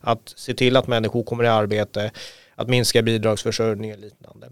Att 0.00 0.32
se 0.36 0.54
till 0.54 0.76
att 0.76 0.86
människor 0.86 1.22
kommer 1.22 1.44
i 1.44 1.48
arbete, 1.48 2.10
att 2.54 2.68
minska 2.68 3.02
bidragsförsörjning 3.02 3.92
och 3.92 3.98
liknande. 3.98 4.46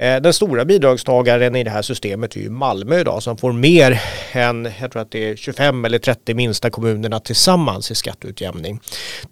Eh, 0.00 0.20
den 0.20 0.32
stora 0.32 0.64
bidragstagaren 0.64 1.56
i 1.56 1.64
det 1.64 1.70
här 1.70 1.82
systemet 1.82 2.36
är 2.36 2.40
ju 2.40 2.50
Malmö 2.50 3.00
idag 3.00 3.22
som 3.22 3.36
får 3.36 3.52
mer 3.52 4.02
än, 4.32 4.72
jag 4.80 4.92
tror 4.92 5.02
att 5.02 5.10
det 5.10 5.30
är 5.30 5.36
25 5.36 5.84
eller 5.84 5.98
30 5.98 6.34
minsta 6.34 6.70
kommunerna 6.70 7.20
tillsammans 7.20 7.90
i 7.90 7.94
skatteutjämning. 7.94 8.80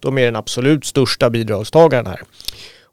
De 0.01 0.19
är 0.19 0.25
den 0.25 0.37
absolut 0.37 0.85
största 0.85 1.31
bidragstagaren 1.31 2.07
här. 2.07 2.23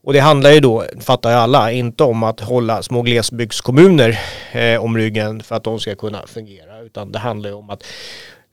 Och 0.04 0.14
det 0.14 0.20
handlar 0.20 0.52
ju 0.52 0.60
då, 0.60 0.86
fattar 1.00 1.30
ju 1.30 1.36
alla, 1.36 1.72
inte 1.72 2.04
om 2.04 2.24
att 2.24 2.40
hålla 2.40 2.84
små 2.84 3.02
glesbygdskommuner 3.02 4.20
eh, 4.52 4.84
om 4.84 4.98
ryggen 4.98 5.44
för 5.44 5.56
att 5.56 5.64
de 5.64 5.80
ska 5.80 5.96
kunna 5.96 6.28
fungera, 6.28 6.82
utan 6.82 7.12
det 7.12 7.20
handlar 7.20 7.50
ju 7.50 7.56
om 7.56 7.70
att 7.70 7.84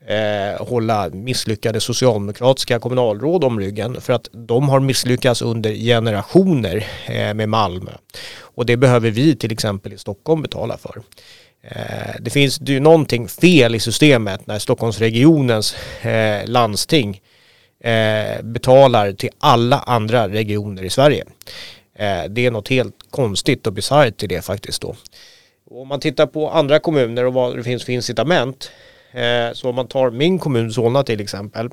eh, 0.07 0.67
hålla 0.67 1.09
misslyckade 1.09 1.81
socialdemokratiska 1.81 2.79
kommunalråd 2.79 3.45
om 3.45 3.61
ryggen 3.61 4.01
för 4.01 4.13
att 4.13 4.29
de 4.33 4.69
har 4.69 4.81
misslyckats 4.81 5.43
under 5.43 5.73
generationer 5.73 6.87
eh, 7.07 7.35
med 7.35 7.49
Malmö. 7.49 7.91
Och 8.41 8.67
det 8.67 8.77
behöver 8.77 9.11
vi 9.11 9.37
till 9.37 9.53
exempel 9.53 9.93
i 9.93 9.99
Stockholm 9.99 10.43
betala 10.43 10.79
för. 10.79 11.03
Eh, 11.63 12.15
det 12.21 12.31
finns 12.31 12.61
ju 12.61 12.81
någonting 12.81 13.29
fel 13.29 13.75
i 13.75 13.81
systemet 13.81 14.47
när 14.47 14.59
Stockholmsregionens 14.59 15.77
eh, 16.03 16.47
landsting 16.47 17.21
eh, 17.81 18.43
betalar 18.43 19.13
till 19.13 19.31
alla 19.39 19.79
andra 19.79 20.29
regioner 20.29 20.83
i 20.83 20.91
Sverige. 20.91 21.25
Eh, 21.95 22.25
det 22.29 22.47
är 22.47 22.51
något 22.51 22.69
helt 22.69 22.97
konstigt 23.11 23.67
och 23.67 23.73
bisarrt 23.73 24.23
i 24.23 24.27
det 24.27 24.43
faktiskt 24.43 24.83
då. 24.83 24.97
Om 25.71 25.89
man 25.89 26.01
tittar 26.01 26.27
på 26.27 26.51
andra 26.51 26.79
kommuner 26.79 27.27
och 27.27 27.35
vad 27.35 27.57
det 27.57 27.63
finns 27.63 27.85
för 27.85 27.93
incitament. 27.93 28.71
Eh, 29.13 29.53
så 29.53 29.69
om 29.69 29.75
man 29.75 29.89
tar 29.89 30.11
min 30.11 30.39
kommun 30.39 30.73
Solna 30.73 31.03
till 31.03 31.21
exempel. 31.21 31.71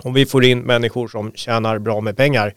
Om 0.00 0.14
vi 0.14 0.26
får 0.26 0.44
in 0.44 0.60
människor 0.60 1.08
som 1.08 1.32
tjänar 1.32 1.78
bra 1.78 2.00
med 2.00 2.16
pengar 2.16 2.54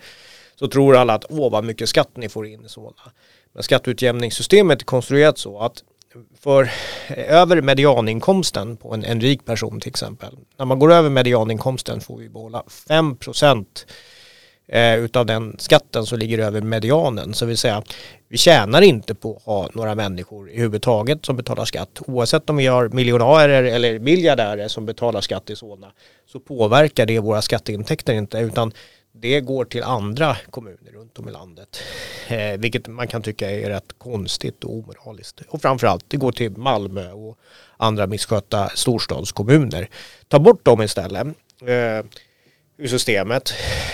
så 0.56 0.68
tror 0.68 0.96
alla 0.96 1.14
att 1.14 1.26
åh 1.30 1.52
vad 1.52 1.64
mycket 1.64 1.90
skatt 1.90 2.10
ni 2.16 2.30
får 2.30 2.48
in 2.48 2.66
i 2.66 2.70
Solna. 2.70 3.12
Men 3.54 3.64
skatteutjämningssystemet 3.64 4.82
är 4.82 4.86
konstruerat 4.86 5.38
så 5.38 5.60
att 5.60 5.84
för 6.40 6.64
eh, 7.08 7.34
över 7.34 7.62
medianinkomsten 7.62 8.78
på 8.78 8.94
en, 8.94 9.06
en 9.06 9.22
rik 9.22 9.46
person 9.46 9.80
till 9.80 9.90
exempel. 9.90 10.38
När 10.58 10.66
man 10.66 10.80
går 10.80 10.92
över 10.92 11.10
medianinkomsten 11.10 12.02
får 12.02 12.18
vi 12.18 12.30
behålla 12.30 12.64
5% 12.88 13.66
eh, 14.68 14.96
utav 14.96 15.26
den 15.26 15.56
skatten 15.60 16.06
som 16.06 16.20
ligger 16.20 16.40
över 16.40 16.62
medianen. 16.62 17.34
Så 17.34 17.46
vill 17.46 17.58
säga, 17.58 17.84
vi 18.28 18.38
tjänar 18.38 18.82
inte 18.82 19.16
på 19.16 19.36
att 19.36 19.44
ha 19.44 19.70
några 19.74 19.96
människor 19.96 20.50
i 20.50 20.58
huvudtaget 20.60 21.26
som 21.26 21.38
betalar 21.38 21.66
skatt. 21.66 22.02
Oavsett 22.08 22.50
om 22.50 22.58
vi 22.58 22.68
har 22.68 22.90
miljonärer 22.90 23.64
eller 23.64 24.00
miljardärer 24.00 24.68
som 24.68 24.86
betalar 24.86 25.22
skatt 25.22 25.50
i 25.50 25.56
Solna 25.56 25.92
så 26.26 26.40
påverkar 26.40 27.06
det 27.06 27.20
våra 27.20 27.42
skatteintäkter 27.42 28.14
inte 28.14 28.38
utan 28.38 28.72
det 29.12 29.42
går 29.42 29.66
till 29.66 29.84
andra 29.84 30.38
kommuner 30.50 30.92
runt 30.92 31.20
om 31.20 31.28
i 31.28 31.32
landet. 31.32 31.80
Eh, 32.28 32.58
vilket 32.58 32.88
man 32.88 33.08
kan 33.08 33.22
tycka 33.22 33.52
är 33.52 33.70
rätt 33.70 33.94
konstigt 33.98 34.64
och 34.64 34.74
omoraliskt. 34.74 35.42
Och 35.48 35.62
framförallt 35.62 36.06
det 36.08 36.18
går 36.18 36.32
till 36.32 36.58
Malmö 36.58 37.12
och 37.12 37.38
andra 37.78 38.08
misskötta 38.08 38.70
storstadskommuner. 38.70 39.90
Ta 40.28 40.40
bort 40.40 40.66
dem 40.66 40.82
istället. 40.82 41.28
Eh, 41.62 42.06
ur 42.82 42.88
systemet. 42.88 43.54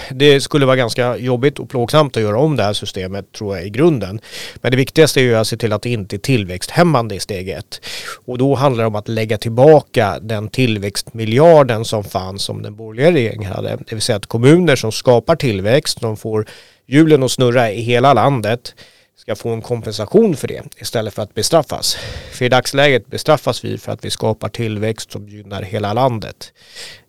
Det 0.10 0.42
skulle 0.42 0.66
vara 0.66 0.76
ganska 0.76 1.18
jobbigt 1.18 1.60
och 1.60 1.70
plågsamt 1.70 2.18
att 2.18 2.24
göra 2.24 2.40
om 2.40 2.56
det 2.56 2.64
här 2.64 2.74
systemet 2.74 3.32
tror 3.32 3.58
jag 3.58 3.66
i 3.66 3.70
grunden. 3.70 4.20
Men 4.56 4.72
det 4.72 4.78
viktigaste 4.78 5.20
är 5.20 5.24
ju 5.24 5.36
att 5.36 5.48
se 5.48 5.58
till 5.58 5.74
att 5.74 5.82
det 5.82 5.90
inte 5.90 6.16
är 6.16 6.18
tillväxthämmande 6.18 7.16
i 7.16 7.20
steg 7.20 7.50
ett. 7.50 7.82
Och 8.26 8.38
då 8.38 8.56
handlar 8.56 8.84
det 8.84 8.88
om 8.88 8.96
att 8.96 9.08
lägga 9.08 9.38
tillbaka 9.38 10.20
den 10.20 10.50
tillväxtmiljarden 10.50 11.86
som 11.86 12.04
fanns 12.04 12.44
som 12.44 12.62
den 12.62 12.76
borgerliga 12.76 13.12
regeringen 13.12 13.52
hade. 13.52 13.70
Det 13.70 13.96
vill 13.96 14.02
säga 14.02 14.16
att 14.16 14.26
kommuner 14.26 14.76
som 14.76 14.92
skapar 14.92 15.36
tillväxt, 15.36 16.02
de 16.02 16.18
får 16.18 16.46
hjulen 16.86 17.24
att 17.24 17.32
snurra 17.32 17.72
i 17.72 17.82
hela 17.82 18.14
landet 18.14 18.76
ska 19.16 19.36
få 19.36 19.50
en 19.50 19.62
kompensation 19.62 20.36
för 20.36 20.48
det 20.48 20.64
istället 20.78 21.14
för 21.14 21.22
att 21.22 21.34
bestraffas. 21.34 21.98
För 22.32 22.46
i 22.46 22.50
dagsläget 22.50 23.08
bestraffas 23.08 23.66
vi 23.66 23.78
för 23.78 23.92
att 23.92 24.06
vi 24.06 24.10
skapar 24.10 24.50
tillväxt 24.50 25.12
som 25.12 25.30
gynnar 25.30 25.62
hela 25.62 25.94
landet. 25.94 26.54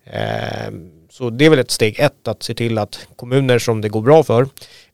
Eh, 0.03 0.69
så 1.19 1.29
det 1.29 1.45
är 1.45 1.49
väl 1.49 1.59
ett 1.59 1.71
steg 1.71 1.99
ett 1.99 2.27
att 2.27 2.43
se 2.43 2.53
till 2.53 2.77
att 2.77 3.07
kommuner 3.15 3.59
som 3.59 3.81
det 3.81 3.89
går 3.89 4.01
bra 4.01 4.23
för, 4.23 4.47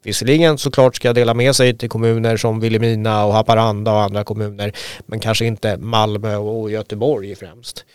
visserligen 0.04 0.58
såklart 0.58 0.96
ska 0.96 1.14
dela 1.14 1.34
med 1.34 1.56
sig 1.56 1.78
till 1.78 1.90
kommuner 1.90 2.38
som 2.38 2.60
Vilhelmina 2.60 3.26
och 3.26 3.34
Haparanda 3.34 3.92
och 3.92 4.02
andra 4.02 4.24
kommuner, 4.24 4.72
men 5.06 5.20
kanske 5.20 5.46
inte 5.46 5.78
Malmö 5.78 6.36
och 6.36 6.72
Göteborg 6.72 7.36
främst. 7.36 7.86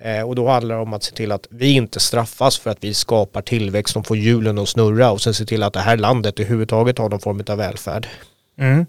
Eh, 0.00 0.22
och 0.22 0.34
då 0.34 0.48
handlar 0.48 0.74
det 0.76 0.82
om 0.82 0.92
att 0.92 1.02
se 1.02 1.14
till 1.14 1.32
att 1.32 1.46
vi 1.50 1.72
inte 1.72 2.00
straffas 2.00 2.58
för 2.58 2.70
att 2.70 2.84
vi 2.84 2.94
skapar 2.94 3.42
tillväxt 3.42 3.92
som 3.92 4.04
får 4.04 4.16
hjulen 4.16 4.58
att 4.58 4.68
snurra 4.68 5.10
och 5.10 5.20
sen 5.20 5.34
se 5.34 5.44
till 5.44 5.62
att 5.62 5.72
det 5.72 5.80
här 5.80 5.96
landet 5.96 6.40
överhuvudtaget 6.40 6.98
har 6.98 7.08
någon 7.08 7.20
form 7.20 7.42
av 7.48 7.58
välfärd. 7.58 8.06
Mm. 8.58 8.86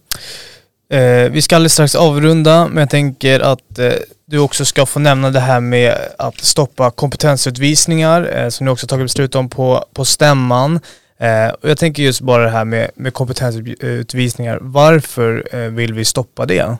Eh, 0.91 1.29
vi 1.31 1.41
ska 1.41 1.55
alldeles 1.55 1.73
strax 1.73 1.95
avrunda, 1.95 2.67
men 2.67 2.77
jag 2.77 2.89
tänker 2.89 3.39
att 3.39 3.79
eh, 3.79 3.93
du 4.25 4.39
också 4.39 4.65
ska 4.65 4.85
få 4.85 4.99
nämna 4.99 5.29
det 5.29 5.39
här 5.39 5.59
med 5.59 5.97
att 6.17 6.39
stoppa 6.39 6.91
kompetensutvisningar, 6.91 8.37
eh, 8.37 8.49
som 8.49 8.65
ni 8.65 8.71
också 8.71 8.87
tagit 8.87 9.05
beslut 9.05 9.35
om 9.35 9.49
på, 9.49 9.85
på 9.93 10.05
stämman. 10.05 10.79
Eh, 11.19 11.47
och 11.47 11.69
jag 11.69 11.77
tänker 11.77 12.03
just 12.03 12.21
bara 12.21 12.43
det 12.43 12.49
här 12.49 12.65
med, 12.65 12.91
med 12.95 13.13
kompetensutvisningar. 13.13 14.57
Varför 14.61 15.47
eh, 15.51 15.59
vill 15.59 15.93
vi 15.93 16.05
stoppa 16.05 16.45
det? 16.45 16.77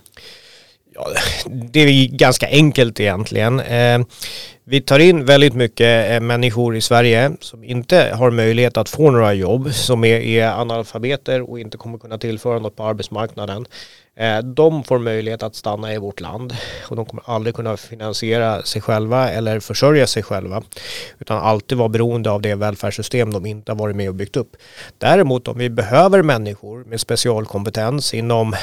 Ja, 0.93 1.07
det 1.45 1.79
är 1.79 2.07
ganska 2.07 2.47
enkelt 2.47 2.99
egentligen. 2.99 3.59
Eh, 3.59 3.99
vi 4.63 4.81
tar 4.81 4.99
in 4.99 5.25
väldigt 5.25 5.53
mycket 5.53 6.11
eh, 6.11 6.19
människor 6.19 6.75
i 6.75 6.81
Sverige 6.81 7.31
som 7.39 7.63
inte 7.63 8.13
har 8.15 8.31
möjlighet 8.31 8.77
att 8.77 8.89
få 8.89 9.11
några 9.11 9.33
jobb, 9.33 9.73
som 9.73 10.03
är, 10.03 10.47
analfabeter 10.47 11.49
och 11.49 11.59
inte 11.59 11.77
kommer 11.77 11.97
kunna 11.97 12.17
tillföra 12.17 12.59
något 12.59 12.75
på 12.75 12.83
arbetsmarknaden. 12.83 13.65
Eh, 14.15 14.39
de 14.39 14.83
får 14.83 14.99
möjlighet 14.99 15.43
att 15.43 15.55
stanna 15.55 15.93
i 15.93 15.97
vårt 15.97 16.19
land 16.19 16.53
och 16.87 16.95
de 16.95 17.05
kommer 17.05 17.23
aldrig 17.25 17.55
kunna 17.55 17.77
finansiera 17.77 18.63
sig 18.63 18.81
själva 18.81 19.29
eller 19.29 19.59
försörja 19.59 20.07
sig 20.07 20.23
själva 20.23 20.63
utan 21.19 21.37
alltid 21.37 21.77
vara 21.77 21.89
beroende 21.89 22.31
av 22.31 22.41
det 22.41 22.55
välfärdssystem 22.55 23.33
de 23.33 23.45
inte 23.45 23.71
har 23.71 23.77
varit 23.77 23.95
med 23.95 24.09
och 24.09 24.15
byggt 24.15 24.37
upp. 24.37 24.55
Däremot 24.97 25.47
om 25.47 25.57
vi 25.57 25.69
behöver 25.69 26.23
människor 26.23 26.83
med 26.83 26.99
specialkompetens 26.99 28.13
inom 28.13 28.55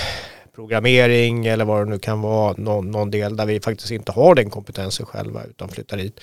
programmering 0.59 1.47
eller 1.47 1.65
vad 1.65 1.87
det 1.87 1.91
nu 1.91 1.99
kan 1.99 2.21
vara, 2.21 2.55
någon, 2.57 2.91
någon, 2.91 3.11
del 3.11 3.37
där 3.37 3.47
vi 3.47 3.61
faktiskt 3.61 3.91
inte 3.91 4.13
har 4.13 4.35
den 4.35 4.51
kompetensen 4.51 5.07
själva 5.07 5.45
utan 5.45 5.69
flyttar 5.69 5.99
hit. 5.99 6.21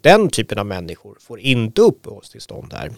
Den 0.00 0.28
typen 0.28 0.58
av 0.58 0.66
människor 0.66 1.16
får 1.20 1.40
inte 1.40 1.80
uppehållstillstånd 1.80 2.72
här. 2.72 2.90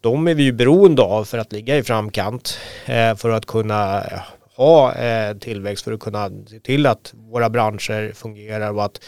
De 0.00 0.28
är 0.28 0.34
vi 0.34 0.42
ju 0.42 0.52
beroende 0.52 1.02
av 1.02 1.24
för 1.24 1.38
att 1.38 1.52
ligga 1.52 1.76
i 1.76 1.82
framkant, 1.82 2.58
eh, 2.86 3.14
för 3.14 3.30
att 3.30 3.46
kunna 3.46 4.04
eh, 4.04 4.20
ha 4.56 4.94
eh, 4.94 5.36
tillväxt, 5.36 5.84
för 5.84 5.92
att 5.92 6.00
kunna 6.00 6.30
se 6.46 6.60
till 6.60 6.86
att 6.86 7.14
våra 7.14 7.50
branscher 7.50 8.12
fungerar 8.12 8.72
och 8.74 8.84
att 8.84 9.00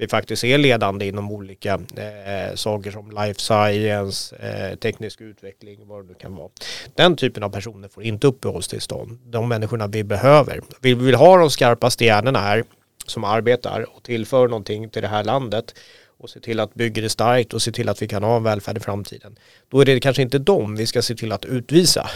vi 0.00 0.08
faktiskt 0.08 0.44
är 0.44 0.58
ledande 0.58 1.06
inom 1.06 1.32
olika 1.32 1.74
eh, 1.74 2.54
saker 2.54 2.90
som 2.90 3.10
life 3.10 3.40
science, 3.40 4.36
eh, 4.36 4.76
teknisk 4.76 5.20
utveckling, 5.20 5.78
vad 5.86 6.04
det 6.04 6.08
nu 6.08 6.14
kan 6.14 6.36
vara. 6.36 6.48
Den 6.94 7.16
typen 7.16 7.42
av 7.42 7.50
personer 7.50 7.88
får 7.88 8.02
inte 8.02 8.26
uppehållstillstånd. 8.26 9.18
De 9.24 9.48
människorna 9.48 9.86
vi 9.86 10.04
behöver. 10.04 10.60
Vi 10.80 10.94
vill 10.94 11.14
ha 11.14 11.36
de 11.36 11.50
skarpaste 11.50 12.04
hjärnorna 12.04 12.38
här 12.38 12.64
som 13.06 13.24
arbetar 13.24 13.96
och 13.96 14.02
tillför 14.02 14.48
någonting 14.48 14.90
till 14.90 15.02
det 15.02 15.08
här 15.08 15.24
landet 15.24 15.74
och 16.18 16.30
se 16.30 16.40
till 16.40 16.60
att 16.60 16.74
bygga 16.74 17.02
det 17.02 17.08
starkt 17.08 17.54
och 17.54 17.62
se 17.62 17.72
till 17.72 17.88
att 17.88 18.02
vi 18.02 18.08
kan 18.08 18.22
ha 18.22 18.36
en 18.36 18.42
välfärd 18.42 18.76
i 18.76 18.80
framtiden. 18.80 19.38
Då 19.68 19.80
är 19.80 19.84
det 19.84 20.00
kanske 20.00 20.22
inte 20.22 20.38
dem 20.38 20.76
vi 20.76 20.86
ska 20.86 21.02
se 21.02 21.14
till 21.14 21.32
att 21.32 21.44
utvisa. 21.44 22.10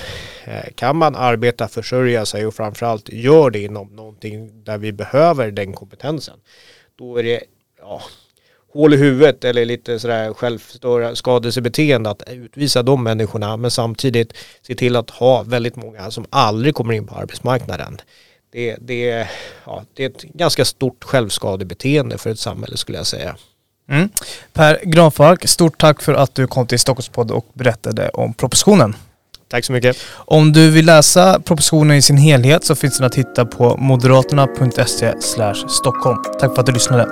Eh, 0.44 0.72
kan 0.74 0.96
man 0.96 1.16
arbeta, 1.16 1.68
försörja 1.68 2.26
sig 2.26 2.46
och 2.46 2.54
framförallt 2.54 3.08
gör 3.08 3.50
det 3.50 3.62
inom 3.62 3.96
någonting 3.96 4.64
där 4.64 4.78
vi 4.78 4.92
behöver 4.92 5.50
den 5.50 5.72
kompetensen. 5.72 6.38
Då 6.96 7.16
är 7.16 7.22
det 7.22 7.40
ja, 7.84 8.02
hål 8.72 8.94
i 8.94 8.96
huvudet 8.96 9.44
eller 9.44 9.64
lite 9.64 9.98
sådär 9.98 10.34
självskadelsebeteende 10.34 12.10
att 12.10 12.22
utvisa 12.30 12.82
de 12.82 13.02
människorna 13.02 13.56
men 13.56 13.70
samtidigt 13.70 14.32
se 14.62 14.74
till 14.74 14.96
att 14.96 15.10
ha 15.10 15.42
väldigt 15.42 15.76
många 15.76 16.10
som 16.10 16.26
aldrig 16.30 16.74
kommer 16.74 16.94
in 16.94 17.06
på 17.06 17.14
arbetsmarknaden. 17.14 18.00
Det, 18.52 18.76
det, 18.80 19.28
ja, 19.66 19.84
det 19.94 20.04
är 20.04 20.10
ett 20.10 20.22
ganska 20.22 20.64
stort 20.64 21.04
självskadebeteende 21.04 22.18
för 22.18 22.30
ett 22.30 22.38
samhälle 22.38 22.76
skulle 22.76 22.98
jag 22.98 23.06
säga. 23.06 23.36
Mm. 23.88 24.08
Per 24.52 24.80
Granfalk, 24.82 25.48
stort 25.48 25.80
tack 25.80 26.02
för 26.02 26.14
att 26.14 26.34
du 26.34 26.46
kom 26.46 26.66
till 26.66 26.78
Stockholmspodd 26.78 27.30
och 27.30 27.46
berättade 27.52 28.08
om 28.08 28.34
propositionen. 28.34 28.96
Tack 29.48 29.64
så 29.64 29.72
mycket. 29.72 29.96
Om 30.14 30.52
du 30.52 30.70
vill 30.70 30.86
läsa 30.86 31.40
propositionen 31.40 31.96
i 31.96 32.02
sin 32.02 32.16
helhet 32.16 32.64
så 32.64 32.74
finns 32.74 32.98
den 32.98 33.06
att 33.06 33.14
hitta 33.14 33.44
på 33.44 33.76
moderaterna.se 33.76 35.14
Stockholm. 35.68 36.18
Tack 36.40 36.54
för 36.54 36.60
att 36.60 36.66
du 36.66 36.72
lyssnade. 36.72 37.06